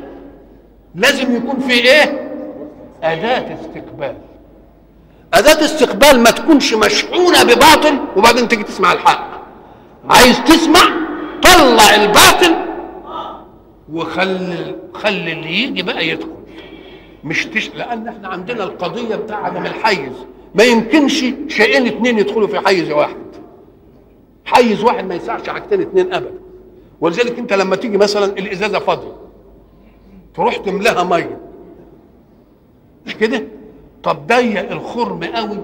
لازم 0.94 1.36
يكون 1.36 1.60
في 1.60 1.72
إيه؟ 1.72 2.27
أداة 3.02 3.54
استقبال. 3.60 4.14
أداة 5.34 5.64
استقبال 5.64 6.20
ما 6.20 6.30
تكونش 6.30 6.74
مشحونة 6.74 7.42
بباطل 7.42 7.98
وبعدين 8.16 8.48
تيجي 8.48 8.62
تسمع 8.62 8.92
الحق. 8.92 9.28
عايز 10.10 10.40
تسمع؟ 10.44 10.80
طلع 11.42 11.94
الباطل 11.94 12.54
وخلي 13.92 14.74
خلي 14.94 15.32
اللي 15.32 15.62
يجي 15.62 15.82
بقى 15.82 16.08
يدخل. 16.08 16.28
مش 17.24 17.46
تش... 17.46 17.70
لأن 17.74 18.08
إحنا 18.08 18.28
عندنا 18.28 18.64
القضية 18.64 19.16
بتاع 19.16 19.44
عدم 19.44 19.66
الحيز. 19.66 20.12
ما 20.54 20.64
يمكنش 20.64 21.24
شيئين 21.48 21.86
اتنين 21.86 22.18
يدخلوا 22.18 22.48
في 22.48 22.60
حيز 22.60 22.90
واحد. 22.90 23.16
حيز 24.44 24.84
واحد 24.84 25.04
ما 25.08 25.14
يسعش 25.14 25.48
حاجتين 25.48 25.80
اتنين 25.80 26.12
ابدا. 26.14 26.34
ولذلك 27.00 27.38
أنت 27.38 27.52
لما 27.52 27.76
تيجي 27.76 27.96
مثلا 27.96 28.24
الإزازة 28.24 28.78
فاضية 28.78 29.12
تروح 30.34 30.56
تملاها 30.56 31.04
مية. 31.04 31.38
مش 33.08 33.16
كده؟ 33.16 33.42
طب 34.02 34.26
ضيق 34.26 34.70
الخرم 34.72 35.24
قوي. 35.24 35.58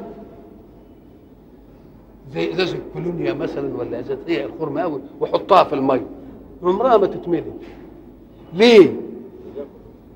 زي 2.35 2.53
إزازة 2.53 2.79
كولونيا 2.93 3.33
مثلا 3.33 3.77
ولا 3.77 4.01
إزازة 4.01 4.19
ضيق 4.27 4.45
الخرم 4.45 4.79
قوي 4.79 5.01
وحطها 5.21 5.65
في 5.65 5.73
الميه 5.75 6.07
عمرها 6.63 6.97
ما 6.97 7.07
تتملي. 7.07 7.53
ليه؟ 8.55 8.93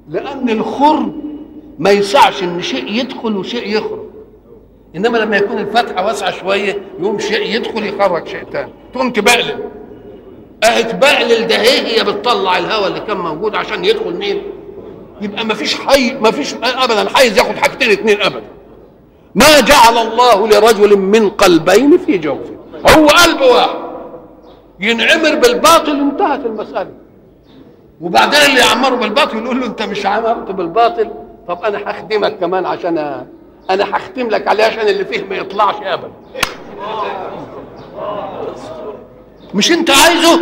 لأن 0.09 0.49
الخرم 0.51 1.23
ما 1.79 1.91
يسعش 1.91 2.43
إن 2.43 2.62
شيء 2.62 2.93
يدخل 2.93 3.37
وشيء 3.37 3.77
يخرج. 3.77 4.09
إنما 4.97 5.19
لما 5.19 5.37
يكون 5.37 5.59
الفتحة 5.59 6.07
واسعة 6.07 6.31
شوية 6.31 6.83
يقوم 7.01 7.19
شيء 7.19 7.57
يدخل 7.57 7.87
يخرج 7.87 8.27
شيء 8.27 8.43
تاني. 8.45 8.73
تقوم 8.95 9.11
تبقلل. 9.11 9.59
أهي 10.64 10.83
تبقلل 10.83 11.47
ده 11.47 11.57
هي 11.57 12.05
بتطلع 12.05 12.59
الهواء 12.59 12.88
اللي 12.88 13.01
كان 13.01 13.17
موجود 13.17 13.55
عشان 13.55 13.85
يدخل 13.85 14.17
مين؟ 14.17 14.43
يبقى 15.21 15.45
ما 15.45 15.55
فيش 15.55 15.75
حي 15.75 16.15
ما 16.15 16.31
فيش 16.31 16.55
ابدا. 16.55 17.09
حيز 17.17 17.39
ياخد 17.39 17.57
حاجتين 17.57 17.91
اتنين 17.91 18.23
ابدا. 18.23 18.43
ما 19.35 19.61
جعل 19.61 19.99
الله 19.99 20.49
لرجل 20.49 20.97
من 20.99 21.31
قلبين 21.31 21.99
في 21.99 22.19
جوفه. 22.19 22.57
هو 22.97 23.07
قلب 23.07 23.41
واحد. 23.41 23.79
ينعمر 24.81 25.35
بالباطل 25.35 26.01
انتهت 26.01 26.47
المسألة. 26.47 26.91
وبعدين 28.01 28.41
اللي 28.41 28.61
يعمره 28.61 28.95
بالباطل 28.97 29.37
يقول 29.45 29.61
له 29.61 29.67
أنت 29.67 29.83
مش 29.83 30.07
عمرت 30.07 30.51
بالباطل؟ 30.51 31.11
طب 31.49 31.63
أنا 31.65 31.79
هخدمك 31.91 32.39
كمان 32.39 32.67
عشان. 32.67 32.99
أنا 33.71 33.85
هختم 33.97 34.29
لك 34.29 34.49
عليه 34.49 34.65
عشان 34.65 34.89
اللي 34.89 35.05
فيه 35.05 35.25
ما 35.25 35.37
يطلعش 35.37 35.75
ابدا. 35.83 36.13
مش 39.55 39.73
أنت 39.73 39.91
عايزه؟ 39.91 40.41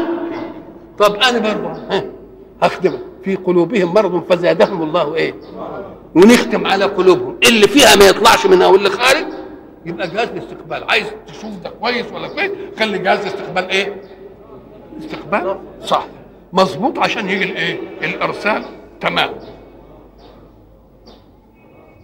طب 0.98 1.14
أنا 1.14 1.38
برضه. 1.38 2.02
هخدمك. 2.62 3.00
في 3.26 3.34
قلوبهم 3.36 3.94
مرض 3.94 4.22
فزادهم 4.30 4.82
الله 4.82 5.14
إيه؟ 5.14 5.34
ونختم 6.14 6.66
على 6.66 6.84
قلوبهم. 6.84 7.36
اللي 7.48 7.66
فيها 7.68 7.96
ما 7.96 8.04
يطلعش 8.08 8.46
منها 8.46 8.66
واللي 8.66 8.90
خارج 8.90 9.26
يبقى 9.86 10.08
جهاز 10.08 10.28
الاستقبال. 10.28 10.84
عايز 10.90 11.06
تشوف 11.26 11.50
ده 11.64 11.70
كويس 11.80 12.12
ولا 12.12 12.28
كويس 12.28 12.50
خلي 12.78 12.98
جهاز 12.98 13.18
الاستقبال 13.18 13.68
إيه؟ 13.68 14.02
استقبال. 14.98 15.56
صح. 15.84 16.06
مظبوط 16.52 16.98
عشان 16.98 17.28
يجي 17.28 17.44
الايه 17.44 17.80
الإرسال. 18.02 18.64
تمام. 19.00 19.30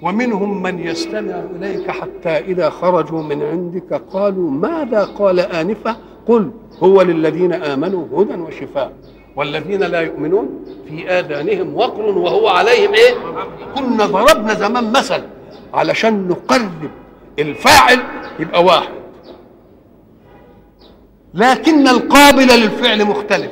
ومنهم 0.03 0.63
من 0.63 0.79
يستمع 0.79 1.43
إليك 1.57 1.91
حتى 1.91 2.29
إذا 2.29 2.71
خرجوا 2.71 3.23
من 3.23 3.43
عندك 3.43 4.03
قالوا 4.13 4.51
ماذا 4.51 5.05
قال 5.05 5.41
آنفة؟ 5.41 5.97
قل 6.29 6.51
هو 6.83 7.03
للذين 7.03 7.53
آمنوا 7.53 8.07
هدى 8.23 8.35
وشفاء. 8.35 8.93
والذين 9.37 9.81
لا 9.83 10.01
يؤمنون 10.01 10.64
في 10.88 11.09
آذانهم 11.11 11.77
وقر 11.77 12.03
وهو 12.18 12.49
عليهم 12.49 12.95
إيه؟ 12.95 13.14
كنا 13.75 14.07
ضربنا 14.07 14.55
زمان 14.55 14.92
مثل 14.92 15.23
علشان 15.75 16.29
نقرب 16.29 16.90
الفاعل 17.38 17.99
يبقى 18.38 18.64
واحد. 18.64 18.92
لكن 21.35 21.88
القابل 21.88 22.47
للفعل 22.47 23.05
مختلف. 23.05 23.51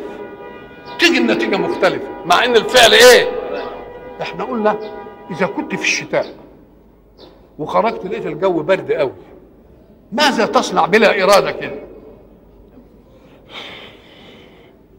تيجي 0.99 1.19
النتيجة 1.19 1.57
مختلفة 1.57 2.07
مع 2.27 2.45
إن 2.45 2.57
الفعل 2.57 2.93
إيه؟ 2.93 3.29
إحنا 4.23 4.45
قلنا 4.45 4.77
إذا 5.31 5.47
كنت 5.47 5.75
في 5.75 5.83
الشتاء 5.83 6.27
وخرجت 7.59 8.07
لقيت 8.07 8.27
الجو 8.27 8.63
برد 8.63 8.93
قوي 8.93 9.13
ماذا 10.13 10.47
تصنع 10.47 10.87
بلا 10.87 11.23
إرادة 11.25 11.51
كده؟ 11.51 11.90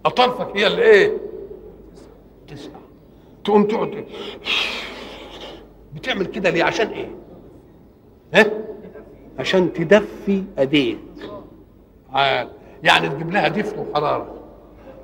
أطرفك 0.06 0.58
هي 0.58 0.68
اللي 0.68 0.82
إيه؟ 0.82 1.18
تسمع 2.48 2.80
تقوم 3.44 3.64
تقعد. 3.64 4.06
بتعمل 5.96 6.26
كده 6.26 6.50
ليه؟ 6.50 6.64
عشان 6.64 6.88
إيه؟ 6.88 7.10
ها؟ 8.34 8.46
عشان 9.40 9.74
تدفي 9.74 10.44
أيديك. 10.60 10.98
يعني 12.84 13.10
تجيب 13.10 13.32
لها 13.32 13.48
دفء 13.48 13.80
وحرارة. 13.80 14.36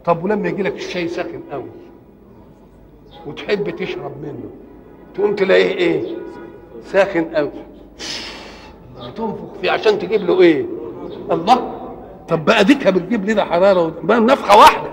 طب 0.05 0.23
ولما 0.23 0.49
يجي 0.49 0.63
لك 0.63 0.73
الشاي 0.75 1.07
ساخن 1.07 1.41
قوي 1.51 1.69
وتحب 3.25 3.69
تشرب 3.69 4.21
منه 4.21 4.49
تقوم 5.15 5.35
تلاقيه 5.35 5.71
إيه؟ 5.75 6.15
ساخن 6.83 7.23
قوي. 7.35 7.51
تنفخ 9.15 9.53
فيه 9.61 9.71
عشان 9.71 9.99
تجيب 9.99 10.21
له 10.21 10.41
إيه؟ 10.41 10.65
الله. 11.31 11.73
طب 12.27 12.45
بقى 12.45 12.63
ديكها 12.63 12.89
بتجيب 12.89 13.29
لنا 13.29 13.45
حرارة 13.45 13.93
بقى 14.03 14.19
نفخة 14.19 14.57
واحدة. 14.57 14.86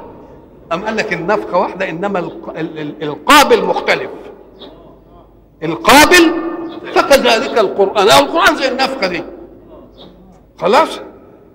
أم 0.73 0.85
قال 0.85 0.97
لك 0.97 1.13
النفخة 1.13 1.59
واحدة 1.59 1.89
إنما 1.91 2.19
القابل 3.03 3.65
مختلف. 3.65 4.11
القابل 5.63 6.35
فكذلك 6.95 7.59
القرآن. 7.59 8.09
أو 8.09 8.19
القرآن 8.25 8.57
زي 8.57 8.69
النفخة 8.69 9.07
دي. 9.07 9.23
خلاص؟ 10.61 11.01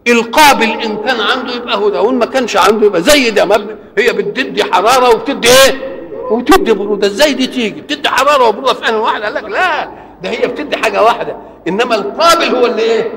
القابل 0.08 0.64
إن 0.66 0.98
كان 0.98 1.20
عنده 1.22 1.54
يبقى 1.56 1.78
هدى 1.78 1.98
وإن 1.98 2.16
ما 2.16 2.26
كانش 2.26 2.58
عنده 2.58 2.86
يبقى 2.86 3.02
زي 3.02 3.30
ده. 3.30 3.46
مبني 3.46 3.76
هي 3.98 4.14
بتدي 4.14 4.64
حرارة 4.64 5.10
وبتدي 5.16 5.48
إيه؟ 5.48 6.00
وتدي 6.32 6.74
برودة. 6.74 7.08
إزاي 7.08 7.34
دي 7.34 7.48
تيجي؟ 7.48 7.82
بتدي 7.82 8.10
حرارة 8.10 8.48
وبرودة 8.48 8.74
في 8.74 8.90
ان 8.90 8.96
واحد 8.96 9.22
قال 9.22 9.34
لك 9.34 9.44
لا 9.44 9.86
ده 10.24 10.30
هي 10.30 10.48
بتدي 10.48 10.78
حاجة 10.78 11.04
واحدة. 11.04 11.38
إنما 11.68 11.96
القابل 11.96 12.56
هو 12.56 12.66
اللي 12.66 12.82
إيه؟ 12.82 13.12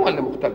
هو 0.00 0.08
اللي 0.08 0.20
مختلف. 0.20 0.54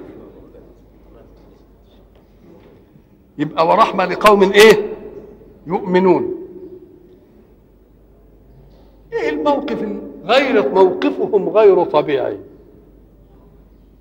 يبقى 3.38 3.68
ورحمة 3.68 4.06
لقوم 4.06 4.44
إيه؟ 4.52 4.94
يؤمنون. 5.68 6.34
إيه 9.14 9.30
الموقف 9.30 9.86
غير 10.26 10.70
موقفهم 10.70 11.50
غير 11.50 11.84
طبيعي؟ 11.84 12.38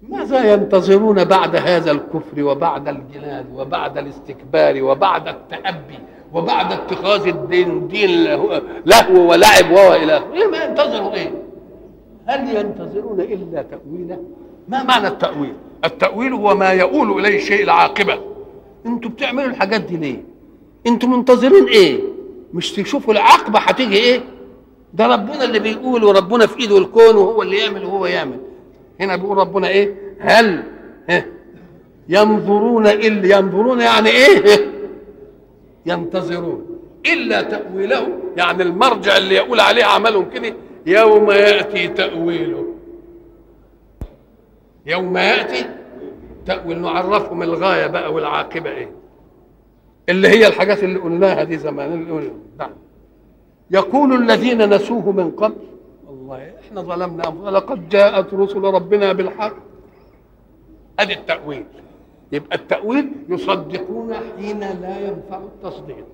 ماذا 0.09 0.53
ينتظرون 0.53 1.25
بعد 1.25 1.57
هذا 1.57 1.91
الكفر 1.91 2.43
وبعد 2.43 2.89
الجناد 2.89 3.47
وبعد 3.55 3.99
الاستكبار 3.99 4.83
وبعد 4.83 5.29
التأبي 5.29 5.99
وبعد 6.35 6.73
اتخاذ 6.73 7.27
الدين 7.27 7.89
دين 7.89 8.25
لهو 8.25 8.61
ولعب 9.31 9.71
والى 9.71 10.17
اخره 10.17 10.35
إيه 10.35 10.47
ما 10.47 10.65
ينتظروا 10.65 11.15
إيه؟ 11.15 11.31
هل 12.27 12.57
ينتظرون 12.57 13.21
إلا 13.21 13.63
تأويله؟ 13.63 14.19
ما 14.69 14.83
معنى 14.83 15.07
التأويل؟ 15.09 15.55
التأويل 15.85 16.33
هو 16.33 16.55
ما 16.55 16.71
يؤول 16.71 17.21
إليه 17.21 17.37
الشيء 17.37 17.65
العاقبة. 17.65 18.19
أنتوا 18.87 19.11
بتعملوا 19.11 19.51
الحاجات 19.51 19.81
دي 19.81 19.97
ليه؟ 19.97 20.23
أنتوا 20.87 21.09
منتظرين 21.09 21.65
إيه؟ 21.69 22.01
مش 22.55 22.73
تشوفوا 22.73 23.13
العاقبه 23.13 23.59
هتيجي 23.59 23.97
إيه؟ 23.97 24.21
ده 24.95 25.07
ربنا 25.07 25.45
اللي 25.45 25.59
بيقول 25.59 26.05
وربنا 26.05 26.47
في 26.47 26.61
ايده 26.61 26.79
الكون 26.79 27.17
وهو 27.17 27.43
اللي 27.43 27.59
يعمل 27.59 27.85
وهو 27.85 28.07
يعمل. 28.07 28.39
هنا 29.01 29.17
بيقول 29.17 29.39
ربنا 29.39 29.69
إيه؟ 29.69 29.95
هل؟ 30.21 30.63
إيه؟ 31.11 31.33
ينظرون 32.09 32.87
الا 32.87 33.39
ينظرون 33.39 33.81
يعني 33.81 34.09
إيه؟ 34.09 34.71
ينتظرون. 35.87 36.67
إلا 37.07 37.43
تأويله 37.43 38.09
يعني 38.37 38.63
المرجع 38.63 39.17
اللي 39.17 39.35
يقول 39.35 39.61
عليه 39.61 39.85
عملهم 39.85 40.31
كده 40.31 40.55
يوم 40.87 41.31
يأتي 41.31 41.89
تأويله. 41.89 42.67
يوم 44.87 45.17
يأتي 45.17 45.67
تاويل 46.47 46.83
نعرفهم 46.83 47.43
الغاية 47.43 47.87
بقى 47.87 48.13
والعاقبة 48.13 48.71
إيه؟ 48.71 48.91
اللي 50.09 50.29
هي 50.29 50.47
الحاجات 50.47 50.85
اللي 50.85 50.99
قلناها 50.99 51.45
دي 51.45 51.59
زمان 51.59 52.31
نعم. 52.59 52.71
يقول 53.71 54.13
الذين 54.23 54.75
نسوه 54.75 55.13
من 55.13 55.31
قبل 55.31 55.57
والله 56.07 56.53
إحنا 56.61 56.81
ظلمنا 56.81 57.51
لقد 57.51 57.89
جاءت 57.89 58.35
رسل 58.35 58.61
ربنا 58.61 59.13
بالحق. 59.13 59.53
أدي 60.99 61.13
التأويل. 61.13 61.65
يبقى 62.33 62.57
التأويل 62.57 63.13
يصدقون 63.29 64.15
حين 64.15 64.61
لا 64.61 65.01
ينفع 65.01 65.37
التصديق. 65.39 66.07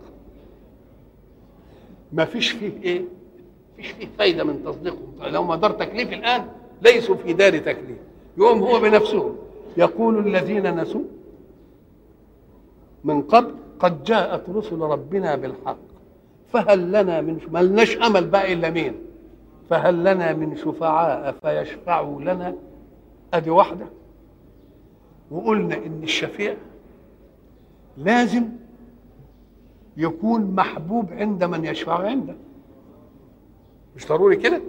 ما 2.13 2.25
فيش 2.25 2.51
فيه 2.51 2.73
إيه؟ 2.83 3.03
فيش 3.77 3.91
فيه 3.91 4.09
فايدة 4.19 4.45
من 4.45 4.65
تصديقهم. 4.65 5.13
لو 5.23 5.45
ما 5.45 5.57
دار 5.57 5.71
تكليف 5.71 6.13
الآن 6.13 6.47
ليسوا 6.83 7.17
في 7.17 7.33
دار 7.33 7.59
تكليف. 7.59 7.99
يقوم 8.39 8.63
هو 8.63 8.81
بنفسه. 8.81 9.35
يقول 9.77 10.27
الذين 10.27 10.81
نسوا 10.81 11.05
من 13.05 13.23
قبل 13.23 13.55
قد 13.81 14.05
جاءت 14.05 14.49
رسل 14.51 14.79
ربنا 14.79 15.37
بالحق 15.37 15.79
فهل 16.53 16.89
لنا 16.93 17.21
من 17.21 17.39
ما 17.51 17.63
لناش 17.63 17.97
امل 17.97 18.27
بقى 18.27 18.53
إلا 18.53 18.71
مين؟ 18.71 18.95
فهل 19.71 20.01
لنا 20.05 20.33
من 20.33 20.57
شفعاء 20.57 21.33
فيشفعوا 21.43 22.21
لنا؟ 22.21 22.55
أدي 23.35 23.51
واحدة. 23.51 23.87
وقلنا 25.31 25.75
إن 25.77 26.01
الشفيع 26.03 26.55
لازم 27.97 28.45
يكون 29.97 30.55
محبوب 30.55 31.13
عند 31.13 31.45
من 31.45 31.65
يشفع 31.65 31.99
عنده. 31.99 32.35
مش 33.97 34.07
ضروري 34.09 34.37
كده؟ 34.37 34.61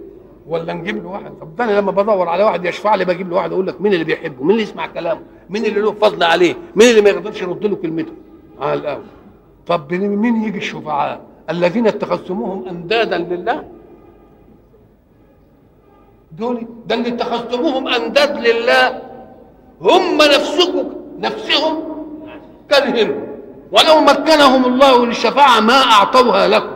ولا 0.46 0.72
نجيب 0.72 1.02
له 1.02 1.08
واحد؟ 1.08 1.32
طب 1.40 1.56
ده 1.56 1.64
أنا 1.64 1.72
لما 1.80 1.90
بدور 1.90 2.28
على 2.28 2.44
واحد 2.44 2.64
يشفع 2.64 2.94
لي 2.94 3.04
بجيب 3.04 3.30
له 3.30 3.36
واحد 3.36 3.52
أقول 3.52 3.66
لك 3.66 3.80
مين 3.80 3.92
اللي 3.92 4.04
بيحبه؟ 4.04 4.42
مين 4.42 4.50
اللي 4.50 4.62
يسمع 4.62 4.86
كلامه؟ 4.86 5.20
مين 5.50 5.64
اللي 5.64 5.80
له 5.80 5.92
فضل 5.92 6.22
عليه؟ 6.22 6.54
مين 6.76 6.88
اللي 6.90 7.00
ما 7.00 7.10
يقدرش 7.10 7.42
يرد 7.42 7.66
له 7.66 7.76
كلمته؟ 7.76 8.12
على 8.60 8.74
الأول. 8.74 9.02
طب 9.66 9.92
مين 9.92 10.44
يجي 10.44 10.58
الشفعاء 10.58 11.20
الذين 11.50 11.86
اتخذتموهم 11.86 12.68
أندادا 12.68 13.18
لله؟ 13.18 13.64
دول 16.32 16.66
ده 16.86 16.94
اللي 16.94 17.08
اتخذتموهم 17.08 17.88
أنداد 17.88 18.38
لله. 18.38 19.02
هم 19.80 20.16
نفسكم 20.16 20.90
نفسهم 21.18 21.82
كرهنهم 22.70 23.26
ولو 23.72 24.00
مكنهم 24.00 24.64
الله 24.64 25.06
للشفاعة 25.06 25.60
ما 25.60 25.74
أعطوها 25.82 26.48
لكم. 26.48 26.73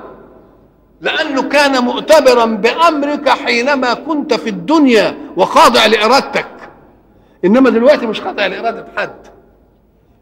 لأنه 1.01 1.43
كان 1.49 1.85
مؤتبرا 1.85 2.45
بأمرك 2.45 3.29
حينما 3.29 3.95
كنت 3.95 4.35
في 4.35 4.51
الدنيا 4.51 5.19
وخاضع 5.37 5.87
لإرادتك. 5.87 6.49
إنما 7.45 7.71
دلوقتي 7.71 8.07
مش 8.07 8.21
خاضع 8.21 8.47
لإرادة 8.47 8.87
حد. 8.97 9.27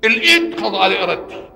الإيد 0.05 0.61
خاضعة 0.61 0.89
لإرادتي. 0.89 1.49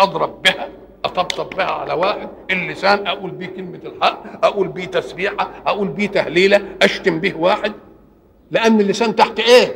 أضرب 0.00 0.42
بها 0.42 0.68
أطبطب 1.04 1.56
بها 1.56 1.70
على 1.70 1.92
واحد 1.92 2.28
اللسان 2.50 3.06
أقول 3.06 3.30
بيه 3.30 3.46
كلمة 3.46 3.80
الحق 3.84 4.44
أقول 4.44 4.68
بيه 4.68 4.84
تسبيحة 4.84 5.50
أقول 5.66 5.88
بيه 5.88 6.06
تهليلة 6.06 6.60
أشتم 6.82 7.20
به 7.20 7.36
واحد. 7.36 7.72
لأن 8.50 8.80
اللسان 8.80 9.16
تحت 9.16 9.40
إيه؟ 9.40 9.74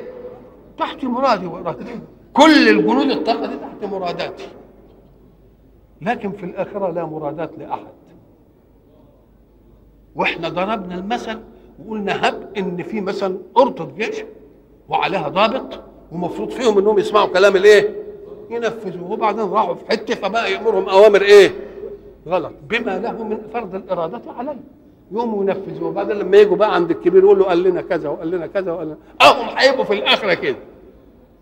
تحت 0.78 1.04
مرادي 1.04 1.46
وإرادتي. 1.46 2.00
كل 2.32 2.68
الجنود 2.68 3.08
دي 3.08 3.14
تحت 3.14 3.84
مراداتي. 3.84 4.48
لكن 6.02 6.32
في 6.32 6.46
الآخرة 6.46 6.90
لا 6.90 7.04
مرادات 7.04 7.50
لأحد. 7.58 7.99
وإحنا 10.16 10.48
ضربنا 10.48 10.94
المثل 10.94 11.38
وقلنا 11.86 12.28
هب 12.28 12.48
ان 12.58 12.82
في 12.82 13.00
مثلا 13.00 13.36
قرطة 13.54 13.88
جيش 13.98 14.16
وعليها 14.88 15.28
ضابط 15.28 15.80
ومفروض 16.12 16.50
فيهم 16.50 16.78
انهم 16.78 16.98
يسمعوا 16.98 17.26
كلام 17.28 17.56
الايه؟ 17.56 17.94
ينفذوه. 18.50 19.10
وبعدين 19.12 19.44
راحوا 19.50 19.74
في 19.74 19.86
حتة 19.88 20.14
فبقى 20.14 20.52
يأمرهم 20.52 20.88
أوامر 20.88 21.22
إيه؟ 21.22 21.50
غلط. 22.28 22.52
بما 22.68 22.98
له 22.98 23.24
من 23.24 23.38
فرض 23.54 23.74
الإرادة 23.74 24.20
عليه. 24.38 24.56
يقوموا 25.12 25.42
ينفذوه. 25.44 25.88
وبعدين 25.88 26.16
لما 26.16 26.36
يجوا 26.36 26.56
بقى 26.56 26.74
عند 26.74 26.90
الكبير 26.90 27.24
يقول 27.24 27.38
له 27.38 27.44
قال 27.44 27.62
لنا 27.62 27.80
كذا 27.82 28.08
وقال 28.08 28.30
لنا 28.30 28.46
كذا 28.46 28.72
وقال 28.72 28.86
لنا. 28.86 28.96
اهم 29.22 29.46
هيبقوا 29.58 29.84
في 29.84 29.92
الآخرة 29.94 30.34
كده. 30.34 30.56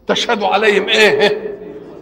تشهد 0.07 0.43
عليهم 0.43 0.89
إيه؟ 0.89 1.59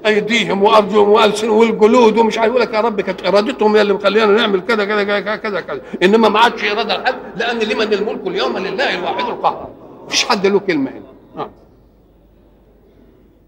أيديهم 0.07 0.63
وأرجلهم 0.63 1.09
والسنهم 1.09 1.57
والجلود 1.57 2.19
ومش 2.19 2.39
عارف 2.39 2.51
يقول 2.51 2.63
لك 2.63 2.75
يا 2.75 2.81
رب 2.81 3.01
كانت 3.01 3.27
إرادتهم 3.27 3.77
هي 3.77 3.83
اللي 3.83 3.93
مخلينا 3.93 4.27
نعمل 4.27 4.61
كذا 4.61 4.85
كذا 4.85 5.05
كذا 5.05 5.37
كذا 5.37 5.61
كذا 5.61 5.81
إنما 6.03 6.29
ما 6.29 6.39
عادش 6.39 6.65
إرادة 6.65 6.97
لحد 6.97 7.15
لأن 7.37 7.59
لمن 7.59 7.93
الملك 7.93 8.27
اليوم 8.27 8.59
لله 8.59 8.95
الواحد 8.95 9.25
القهار 9.25 9.69
مفيش 10.07 10.25
حد 10.25 10.47
له 10.47 10.59
كلمة 10.59 10.91
هنا 10.91 11.45
آه. 11.45 11.51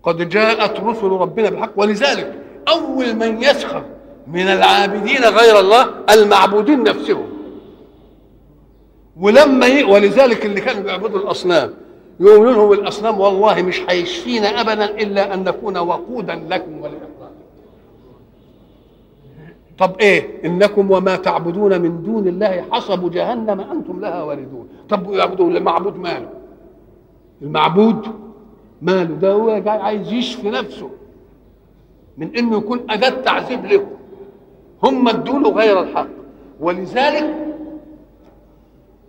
قد 0.03 0.29
جاءت 0.29 0.81
رسل 0.81 1.07
ربنا 1.07 1.51
بالحق 1.51 1.71
ولذلك 1.77 2.35
أول 2.69 3.15
من 3.15 3.43
يسخر 3.43 3.83
من 4.27 4.49
العابدين 4.49 5.25
غير 5.25 5.61
الله 5.61 5.89
المعبودين 6.11 6.83
نفسهم 6.83 7.27
ولما. 9.17 9.85
ولذلك 9.85 10.47
اللي 10.47 10.61
كانوا 10.61 10.83
بيعبدوا 10.83 11.21
الأصنام 11.21 11.75
يقولون 12.21 12.53
لهم 12.55 12.73
الأصنام 12.73 13.21
والله 13.21 13.63
مش 13.63 13.83
هيشفينا 13.89 14.61
ابدا 14.61 14.85
إلا 14.85 15.35
أن 15.35 15.45
نكون 15.45 15.77
وقودا 15.79 16.35
لكم 16.49 16.73
ولاخوانكم 16.77 17.09
طب 19.79 20.01
إيه؟ 20.01 20.47
إنكم 20.47 20.91
وما 20.91 21.17
تعبدون 21.17 21.81
من 21.81 22.03
دون 22.03 22.29
الله 22.29 22.65
حصب 22.71 23.11
جهنم 23.11 23.61
أنتم 23.61 24.01
لها 24.01 24.23
واردون. 24.23 24.69
طب 24.89 25.13
يعبدوا 25.13 25.51
المعبود 25.51 25.97
ماله؟ 25.97 26.29
المعبود 27.43 28.07
ماله؟ 28.83 29.15
ده 29.15 29.33
هو 29.33 29.63
عايز 29.67 30.13
يشفي 30.13 30.51
نفسه 30.51 30.91
من 32.19 32.37
إنه 32.37 32.57
يكون 32.57 32.81
أداة 32.91 33.09
تعذيب 33.23 33.65
لهم 33.67 33.87
هم 34.83 35.09
ادوا 35.09 35.39
له 35.39 35.51
غير 35.51 35.81
الحق. 35.83 36.09
ولذلك 36.61 37.35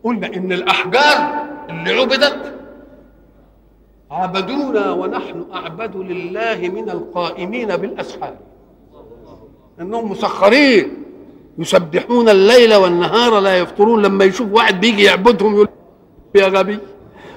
قلنا 0.04 0.28
إن 0.28 0.52
الأحجار 0.52 1.46
اللي 1.70 1.94
عبدت 2.02 2.59
عبدونا 4.12 4.92
ونحن 4.92 5.46
أعبد 5.54 5.96
لله 5.96 6.56
من 6.74 6.90
القائمين 6.90 7.78
بالأسحار. 7.78 8.36
إنهم 9.82 10.12
مسخرين 10.12 11.04
يسبحون 11.58 12.30
الليل 12.30 12.76
والنهار 12.76 13.40
لا 13.40 13.58
يفطرون. 13.58 14.02
لما 14.02 14.26
يشوف 14.26 14.52
واحد 14.52 14.82
بيجي 14.82 15.04
يعبدهم 15.04 15.54
يقول 15.54 15.68
يا 16.36 16.48
غبي 16.48 16.80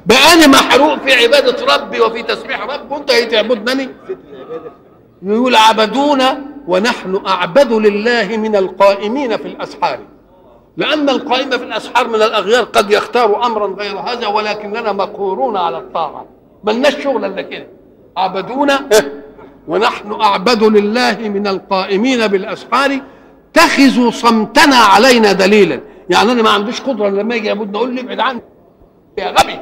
بقى 0.06 0.32
أنا 0.34 0.46
محروق 0.46 0.98
في 0.98 1.12
عبادة 1.12 1.74
ربي 1.74 2.00
وفي 2.00 2.22
تسبيح 2.22 2.62
ربي 2.62 2.94
وأنت 2.94 3.10
هتعبدني 3.10 3.88
يقول 5.22 5.54
عبدونا 5.54 6.42
ونحن 6.68 7.22
أعبد 7.26 7.72
لله 7.72 8.36
من 8.36 8.56
القائمين 8.56 9.36
في 9.36 9.48
الأسحار. 9.48 9.98
لأن 10.76 11.08
القائم 11.08 11.50
في 11.50 11.64
الأسحار 11.64 12.08
من 12.08 12.14
الأغيار 12.14 12.64
قد 12.64 12.90
يختار 12.90 13.46
أمرا 13.46 13.66
غير 13.66 13.98
هذا 13.98 14.26
ولكننا 14.26 14.92
مقهورون 14.92 15.56
على 15.56 15.78
الطاعة. 15.78 16.26
ملناش 16.64 17.02
شغل 17.02 17.24
إلا 17.24 17.42
كده. 17.42 17.66
عبدونا 18.16 18.88
ونحن 19.68 20.12
أعبد 20.12 20.62
لله 20.62 21.28
من 21.28 21.46
القائمين 21.46 22.26
بالأسحار. 22.26 23.00
اتخذوا 23.52 24.10
صمتنا 24.10 24.76
علينا 24.76 25.32
دليلا. 25.32 25.80
يعني 26.10 26.32
أنا 26.32 26.42
ما 26.42 26.50
عنديش 26.50 26.80
قدرة 26.80 27.08
لما 27.08 27.34
يجي 27.34 27.46
يعبدنا 27.46 27.78
أقول 27.78 27.94
لي 27.94 28.00
ابعد 28.00 28.20
عني. 28.20 28.40
يا 29.18 29.30
غبي. 29.30 29.58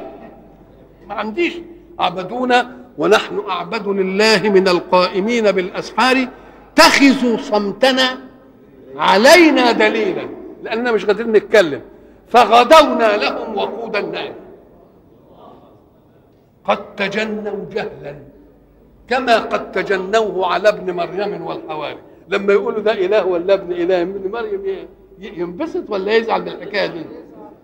ما 1.07 1.15
عنديش. 1.15 1.53
عبدونا 1.99 2.77
ونحن 2.97 3.41
أعبد 3.49 3.87
لله 3.87 4.49
من 4.49 4.67
القائمين 4.67 5.51
بالأسحار. 5.51 6.27
اتخذوا 6.73 7.37
صمتنا 7.37 8.17
علينا 8.97 9.71
دليلا. 9.71 10.27
لأننا 10.63 10.91
مش 10.91 11.05
قادرين 11.05 11.31
نتكلم. 11.31 11.81
فغدونا 12.29 13.17
لهم 13.17 13.57
وقود 13.57 13.95
النار 13.95 14.31
قد 16.65 16.95
تجنوا 16.95 17.65
جهلا 17.71 18.15
كما 19.07 19.37
قد 19.37 19.71
تجنوه 19.71 20.47
على 20.53 20.69
ابن 20.69 20.93
مريم 20.95 21.45
والحواري. 21.45 21.97
لما 22.29 22.53
يقولوا 22.53 22.81
ده 22.81 22.91
إله 22.91 23.25
ولا 23.25 23.53
ابن 23.53 23.71
إله 23.71 24.01
ابن 24.01 24.31
مريم 24.31 24.87
ينبسط 25.19 25.89
ولا 25.89 26.15
يزعل 26.15 26.41
من 26.41 26.47
الحكاية 26.47 26.87
دي؟ 26.87 27.05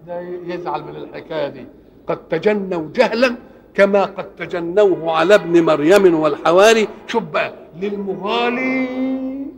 ده 0.08 0.20
يزعل 0.48 0.82
من 0.84 0.96
الحكاية 0.96 1.48
دي. 1.48 1.66
قد 2.08 2.18
تجنوا 2.28 2.90
جهلا 2.96 3.36
كما 3.74 4.04
قد 4.04 4.36
تجنوه 4.36 5.12
على 5.12 5.36
ابن 5.36 5.64
مريم 5.64 6.20
والحواري. 6.20 6.88
شوف 7.08 7.24
بقى 7.24 7.54
للمغالي 7.82 8.88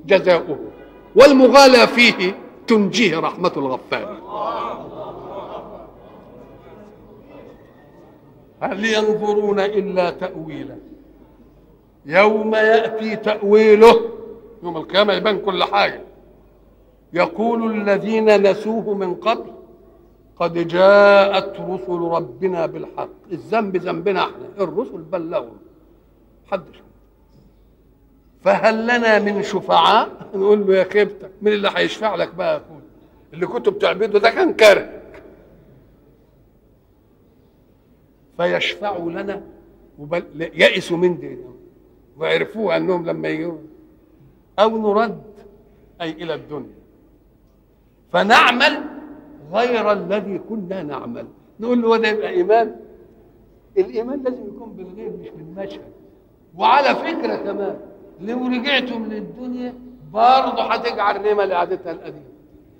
جزاؤه 0.05 0.59
والمغالى 1.15 1.87
فيه 1.87 2.35
تنجيه 2.67 3.19
رحمة 3.19 3.51
الغفار. 3.57 4.17
هل 8.61 8.85
ينظرون 8.85 9.59
إلا 9.59 10.09
تأويله 10.09 10.77
يوم 12.05 12.55
يأتي 12.55 13.15
تأويله 13.15 14.01
يوم 14.63 14.77
القيامة 14.77 15.13
يبان 15.13 15.39
كل 15.39 15.63
حاجة. 15.63 16.01
يقول 17.13 17.81
الذين 17.81 18.51
نسوه 18.51 18.93
من 18.93 19.15
قبل 19.15 19.51
قد 20.39 20.67
جاءت 20.67 21.59
رسل 21.59 21.99
ربنا 22.01 22.65
بالحق. 22.65 23.09
الذنب 23.31 23.77
ذنبنا 23.77 24.21
إحنا 24.23 24.63
الرسل 24.63 24.97
بلغوا. 24.97 25.53
حدش 26.51 26.81
فهل 28.43 28.83
لنا 28.83 29.19
من 29.19 29.43
شفعاء؟ 29.43 30.09
نقول 30.35 30.67
له 30.67 30.75
يا 30.75 30.83
خيبتك 30.83 31.31
مين 31.41 31.53
اللي 31.53 31.69
هيشفع 31.75 32.15
لك 32.15 32.35
بقى 32.35 32.53
يا 32.55 32.61
اللي 33.33 33.45
كنت 33.47 33.69
بتعبده 33.69 34.19
ده 34.19 34.29
كان 34.29 34.53
كرهك 34.53 35.01
فيشفعوا 38.39 39.11
لنا 39.11 39.41
وبل... 39.99 40.23
يئسوا 40.53 40.97
من 40.97 41.19
دي 41.19 41.37
وعرفوها 42.17 42.77
أنهم 42.77 43.05
لما 43.05 43.27
يجوا. 43.27 43.57
أو 44.59 44.77
نرد 44.77 45.21
أي 46.01 46.11
إلى 46.11 46.33
الدنيا. 46.33 46.79
فنعمل 48.11 48.83
غير 49.53 49.91
الذي 49.91 50.37
كنا 50.49 50.83
نعمل. 50.83 51.27
نقول 51.59 51.81
له 51.81 51.97
ده 51.97 52.07
يبقى 52.07 52.29
إيمان؟ 52.29 52.75
الإيمان 53.77 54.23
لازم 54.23 54.47
يكون 54.47 54.69
بالغيب 54.71 55.19
مش 55.19 55.29
بالمشهد. 55.29 55.91
وعلى 56.57 56.95
فكرة 56.95 57.35
كمان 57.35 57.79
لو 58.21 58.47
رجعتوا 58.47 58.97
من 58.97 59.13
الدنيا 59.13 59.73
برضه 60.13 60.63
هتجعل 60.63 61.25
رمى 61.25 61.45
لعادتها 61.45 61.91
القديمة. 61.91 62.25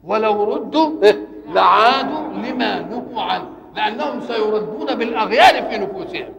ولو 0.04 0.44
ردوا؟ 0.54 1.12
لعادوا 1.56 2.34
لما 2.34 2.82
نهوا 2.82 3.22
عنه. 3.22 3.59
لأنهم 3.76 4.22
سيردون 4.22 4.96
بالاغيار 4.96 5.70
في 5.70 5.78
نفوسهم. 5.78 6.34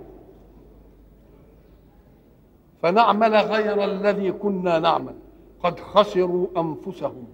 فنعمل 2.82 3.36
غير 3.36 3.84
الذي 3.84 4.32
كنا 4.32 4.78
نعمل. 4.78 5.14
قد 5.62 5.80
خسروا 5.80 6.46
أنفسهم. 6.56 7.24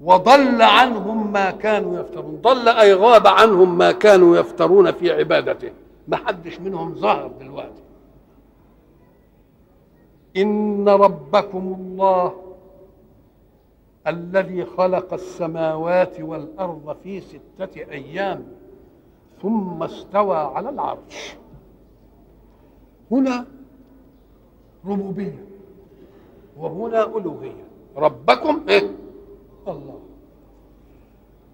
وضل 0.00 0.62
عنهم 0.62 1.32
ما 1.32 1.50
كانوا 1.50 2.00
يفترون. 2.00 2.40
ضل 2.42 2.68
أي 2.68 2.94
غاب 2.94 3.26
عنهم 3.26 3.78
ما 3.78 3.92
كانوا 3.92 4.36
يفترون 4.36 4.92
في 4.92 5.12
عبادته. 5.12 5.70
ما 6.08 6.16
حدش 6.16 6.60
منهم 6.60 6.94
ظهر 6.94 7.26
دلوقتي. 7.26 7.82
إن 10.36 10.88
ربكم 10.88 11.76
الله 11.80 12.43
الذي 14.06 14.64
خلق 14.64 15.12
السماوات 15.14 16.20
والأرض 16.20 16.96
في 17.02 17.20
ستة 17.20 17.76
أيام 17.76 18.46
ثم 19.42 19.82
استوى 19.82 20.36
على 20.36 20.68
العرش. 20.68 21.36
هنا 23.10 23.46
ربوبية 24.86 25.44
وهنا 26.56 27.16
ألوهية. 27.16 27.64
ربكم 27.96 28.62
إيه؟ 28.68 28.90
الله. 29.68 30.00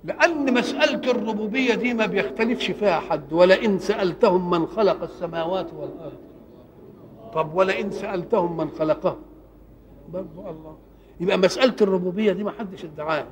لأن 0.05 0.55
مسألة 0.55 1.11
الربوبية 1.11 1.75
دي 1.75 1.95
ما 1.95 2.07
بيختلفش 2.07 2.71
فيها 2.71 3.01
حد 3.01 3.33
ولئن 3.33 3.79
سألتهم 3.79 4.51
من 4.51 4.67
خلق 4.67 5.03
السماوات 5.03 5.75
والأرض. 5.75 6.19
طب 7.35 7.55
ولئن 7.55 7.91
سألتهم 7.91 8.57
من 8.57 8.71
خلقهم 8.71 9.19
برضو 10.13 10.41
الله. 10.41 10.77
يبقى 11.21 11.39
مسألة 11.39 11.77
الربوبية 11.81 12.33
دي 12.33 12.45
ما 12.45 12.51
حدش 12.59 12.85
ادعاها. 12.85 13.27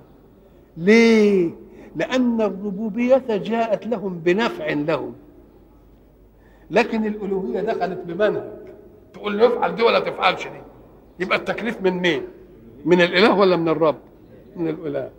ليه؟ 0.76 1.50
لأن 1.96 2.40
الربوبية 2.40 3.22
جاءت 3.28 3.86
لهم 3.86 4.18
بنفع 4.18 4.72
لهم. 4.72 5.14
لكن 6.70 7.06
الألوهية 7.06 7.60
دخلت 7.60 7.98
بمنهج. 8.04 8.58
تقول 9.14 9.38
له 9.38 9.46
افعل 9.46 9.76
دي 9.76 9.82
ولا 9.82 10.00
تفعلش 10.00 10.42
دي. 10.42 10.60
يبقى 11.20 11.38
التكليف 11.38 11.82
من 11.82 11.92
مين؟ 11.92 12.22
من 12.84 13.00
الإله 13.00 13.38
ولا 13.38 13.56
من 13.56 13.68
الرب؟ 13.68 13.96
من 14.56 14.68
الإله. 14.68 15.10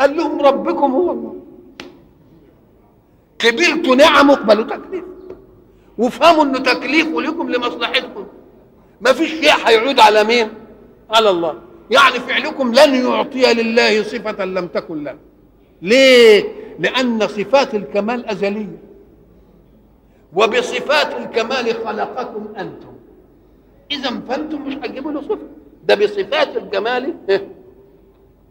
قال 0.00 0.16
لهم 0.16 0.40
ربكم 0.40 0.92
هو 0.92 1.10
الله. 1.10 1.34
قبلتوا 3.44 3.94
نعمه 3.94 4.32
اقبلوا 4.34 4.64
تكليف. 4.64 5.04
وافهموا 5.98 6.44
إنه 6.44 6.58
تكليفه 6.58 7.20
لكم 7.20 7.50
لمصلحتكم. 7.50 8.26
ما 9.00 9.12
فيش 9.12 9.30
شيء 9.30 9.52
هيعود 9.66 10.00
على 10.00 10.24
مين؟ 10.24 10.48
على 11.10 11.30
الله 11.30 11.54
يعني 11.90 12.20
فعلكم 12.20 12.74
لن 12.74 12.94
يعطي 12.94 13.54
لله 13.54 14.02
صفة 14.02 14.44
لم 14.44 14.66
تكن 14.66 15.04
له. 15.04 15.16
ليه؟ 15.82 16.44
لأن 16.78 17.28
صفات 17.28 17.74
الكمال 17.74 18.26
أزلية. 18.26 18.78
وبصفات 20.36 21.14
الكمال 21.14 21.74
خلقكم 21.86 22.46
أنتم. 22.58 22.92
إذا 23.90 24.20
فأنتم 24.28 24.62
مش 24.62 24.74
هتجيبوا 24.74 25.12
له 25.12 25.22
صفة. 25.22 25.48
ده 25.86 25.94
بصفات 25.94 26.56
الجمال 26.56 27.14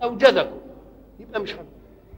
أوجدكم. 0.04 0.58
يبقى 1.20 1.42
مش 1.42 1.54
حد. 1.54 1.66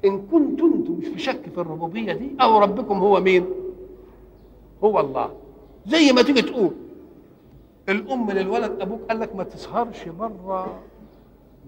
إن 0.06 0.22
كنتم 0.32 0.74
أنتم 0.76 0.94
مش 0.94 1.08
في 1.08 1.20
شك 1.20 1.42
في 1.56 1.58
الربوبية 1.62 2.14
دي 2.14 2.32
أو 2.42 2.60
ربكم 2.60 2.98
هو 2.98 3.20
مين؟ 3.20 3.46
هو 4.84 5.00
الله. 5.00 5.32
زي 5.88 6.12
ما 6.12 6.22
تيجي 6.22 6.42
تقول 6.42 6.72
الأم 7.90 8.32
للولد 8.32 8.82
أبوك 8.82 9.00
قال 9.10 9.20
لك 9.20 9.36
ما 9.36 9.44
تسهرش 9.44 10.04
بره 10.20 10.80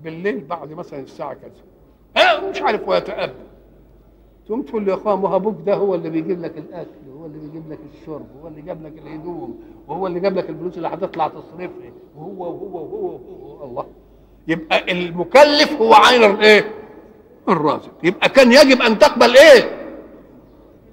بالليل 0.04 0.40
بعد 0.50 0.74
مثلا 0.74 1.00
الساعة 1.00 1.34
كذا. 1.34 1.52
ها 2.18 2.50
مش 2.50 2.62
عارف 2.62 2.88
ويتأبى 2.88 3.32
تقوم 4.46 4.62
تقول 4.62 4.86
له 4.86 4.92
يا 4.92 4.98
إخوان 4.98 5.20
ما 5.20 5.36
أبوك 5.36 5.56
ده 5.66 5.74
هو 5.74 5.96
اللي 5.96 6.10
بيجيب 6.10 6.42
لك 6.42 6.58
الأكل 6.58 6.90
وهو 7.14 7.26
اللي 7.26 7.38
بيجيب 7.40 7.72
لك 7.72 7.80
الشرب 7.94 8.26
وهو 8.36 8.48
اللي 8.48 8.62
جاب 8.62 8.84
لك 8.86 8.94
الهدوم 9.06 9.60
وهو 9.88 10.08
اللي 10.08 10.20
جاب 10.20 10.38
لك 10.38 10.50
الفلوس 10.50 10.78
اللي 10.78 10.88
هتطلع 10.88 11.28
تصرفها 11.28 11.92
وهو 12.18 12.32
وهو, 12.44 12.78
وهو, 12.78 13.20
وهو 13.30 13.66
الله. 13.66 13.86
يبقى 14.48 14.92
المكلف 14.92 15.82
هو 15.82 15.94
عين 15.94 16.24
الايه 16.32 16.72
الرازق 17.50 17.92
يبقى 18.04 18.30
كان 18.30 18.52
يجب 18.52 18.82
أن 18.82 19.00
تقبل 19.00 19.38
إيه؟ 19.38 19.82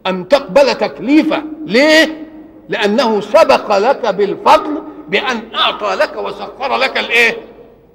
أن 0.07 0.29
تقبل 0.29 0.75
تكليفه. 0.75 1.43
ليه؟ 1.67 2.29
لأنه 2.69 3.21
سبق 3.21 3.79
لك 3.79 4.07
بالفضل 4.15 4.78
بأن 5.09 5.55
أعطى 5.55 5.95
لك 5.95 6.17
وسخر 6.17 6.77
لك 6.77 6.99
الإيه؟ 6.99 7.37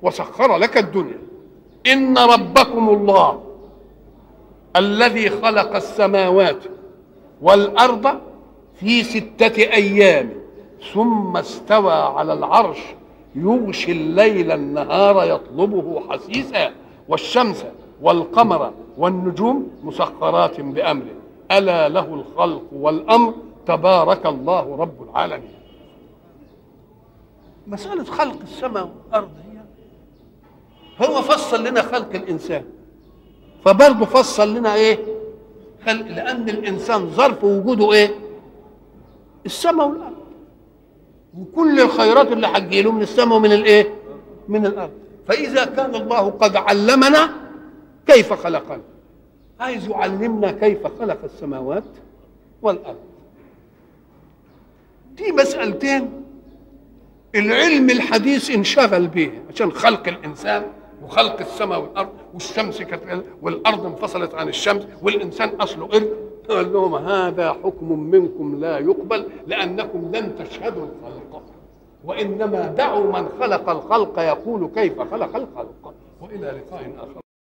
وسخر 0.02 0.58
لك 0.58 0.78
الدنيا. 0.78 1.20
إن 1.88 2.18
ربكم 2.18 2.90
الله 2.90 3.44
الذي 4.76 5.30
خلق 5.30 5.76
السماوات 5.76 6.64
والأرض 7.42 8.20
في 8.80 9.04
ستة 9.04 9.62
أيام 9.62 10.30
ثم 10.94 11.38
استوى 11.38 11.94
على 11.94 12.34
العرش 12.34 12.80
يغشي 13.36 13.92
الليل 13.92 14.52
النهار 14.52 15.24
يطلبه 15.24 16.04
حسيسا 16.10 16.72
والشمس 17.08 17.66
والقمر 18.02 18.74
والنجوم 18.98 19.72
مسخرات 19.84 20.62
بأمره. 20.62 21.16
ألا 21.52 21.90
له 21.90 22.14
الخلق 22.14 22.64
والأمر؟ 22.72 23.34
تبارك 23.66 24.26
الله 24.26 24.76
رب 24.76 25.10
العالمين. 25.10 25.63
مسألة 27.68 28.04
خلق 28.04 28.42
السماء 28.42 28.90
والأرض 29.06 29.30
هي 31.00 31.08
هو 31.08 31.22
فصل 31.22 31.64
لنا 31.64 31.82
خلق 31.82 32.16
الإنسان. 32.16 32.64
فبرضه 33.66 34.06
فصل 34.06 34.56
لنا 34.56 34.76
إيه؟ 34.76 35.00
خلق 35.86 36.08
لأن 36.08 36.50
الإنسان 36.50 37.10
ظرف 37.10 37.44
وجوده 37.44 37.92
إيه؟ 37.94 38.12
السماء 39.46 39.88
والأرض. 39.88 40.24
وكل 41.38 41.80
الخيرات 41.80 42.32
اللي 42.32 42.48
هتجيله 42.48 42.92
من 42.92 43.02
السماء 43.02 43.38
ومن 43.38 43.52
الإيه؟ 43.52 43.94
من 44.48 44.66
الأرض. 44.66 44.92
فإذا 45.28 45.66
كان 45.66 45.96
الله 45.96 46.30
قد 46.30 46.56
علمنا 46.56 47.30
كيف 48.08 48.34
خلقنا. 48.34 48.82
عايز 49.60 49.88
يعلمنا 49.88 50.52
كيف 50.52 50.88
خلق 51.00 51.18
السماوات 51.24 51.84
والأرض. 52.62 53.00
دي 55.16 55.32
مسألتين 55.32 56.23
العلم 57.36 57.90
الحديث 57.90 58.52
انشغل 58.52 59.08
به 59.08 59.32
عشان 59.50 59.72
خلق 59.72 60.08
الإنسان 60.08 60.64
وخلق 61.04 61.40
السماء 61.40 61.80
والأرض 61.80 62.10
والشمس 62.34 62.84
والأرض 63.42 63.86
انفصلت 63.86 64.36
عن 64.36 64.48
الشمس 64.50 64.88
والإنسان 65.02 65.50
أصله 65.50 65.88
قرد 65.88 66.10
قال 66.50 66.74
لهم 66.74 66.96
هذا 66.96 67.54
حكم 67.54 68.00
منكم 68.00 68.60
لا 68.60 68.80
يقبل 68.80 69.26
لأنكم 69.48 70.12
لن 70.14 70.36
تشهدوا 70.36 70.86
الخلق. 70.86 71.44
وإنما 72.04 72.68
دعوا 72.68 73.20
من 73.20 73.30
خلق 73.40 73.70
الخلق 73.70 74.20
يقول 74.20 74.70
كيف 74.76 75.02
خلق 75.02 75.36
الخلق. 75.36 75.94
وإلى 76.22 76.48
لقاء 76.48 76.94
آخر. 76.98 77.23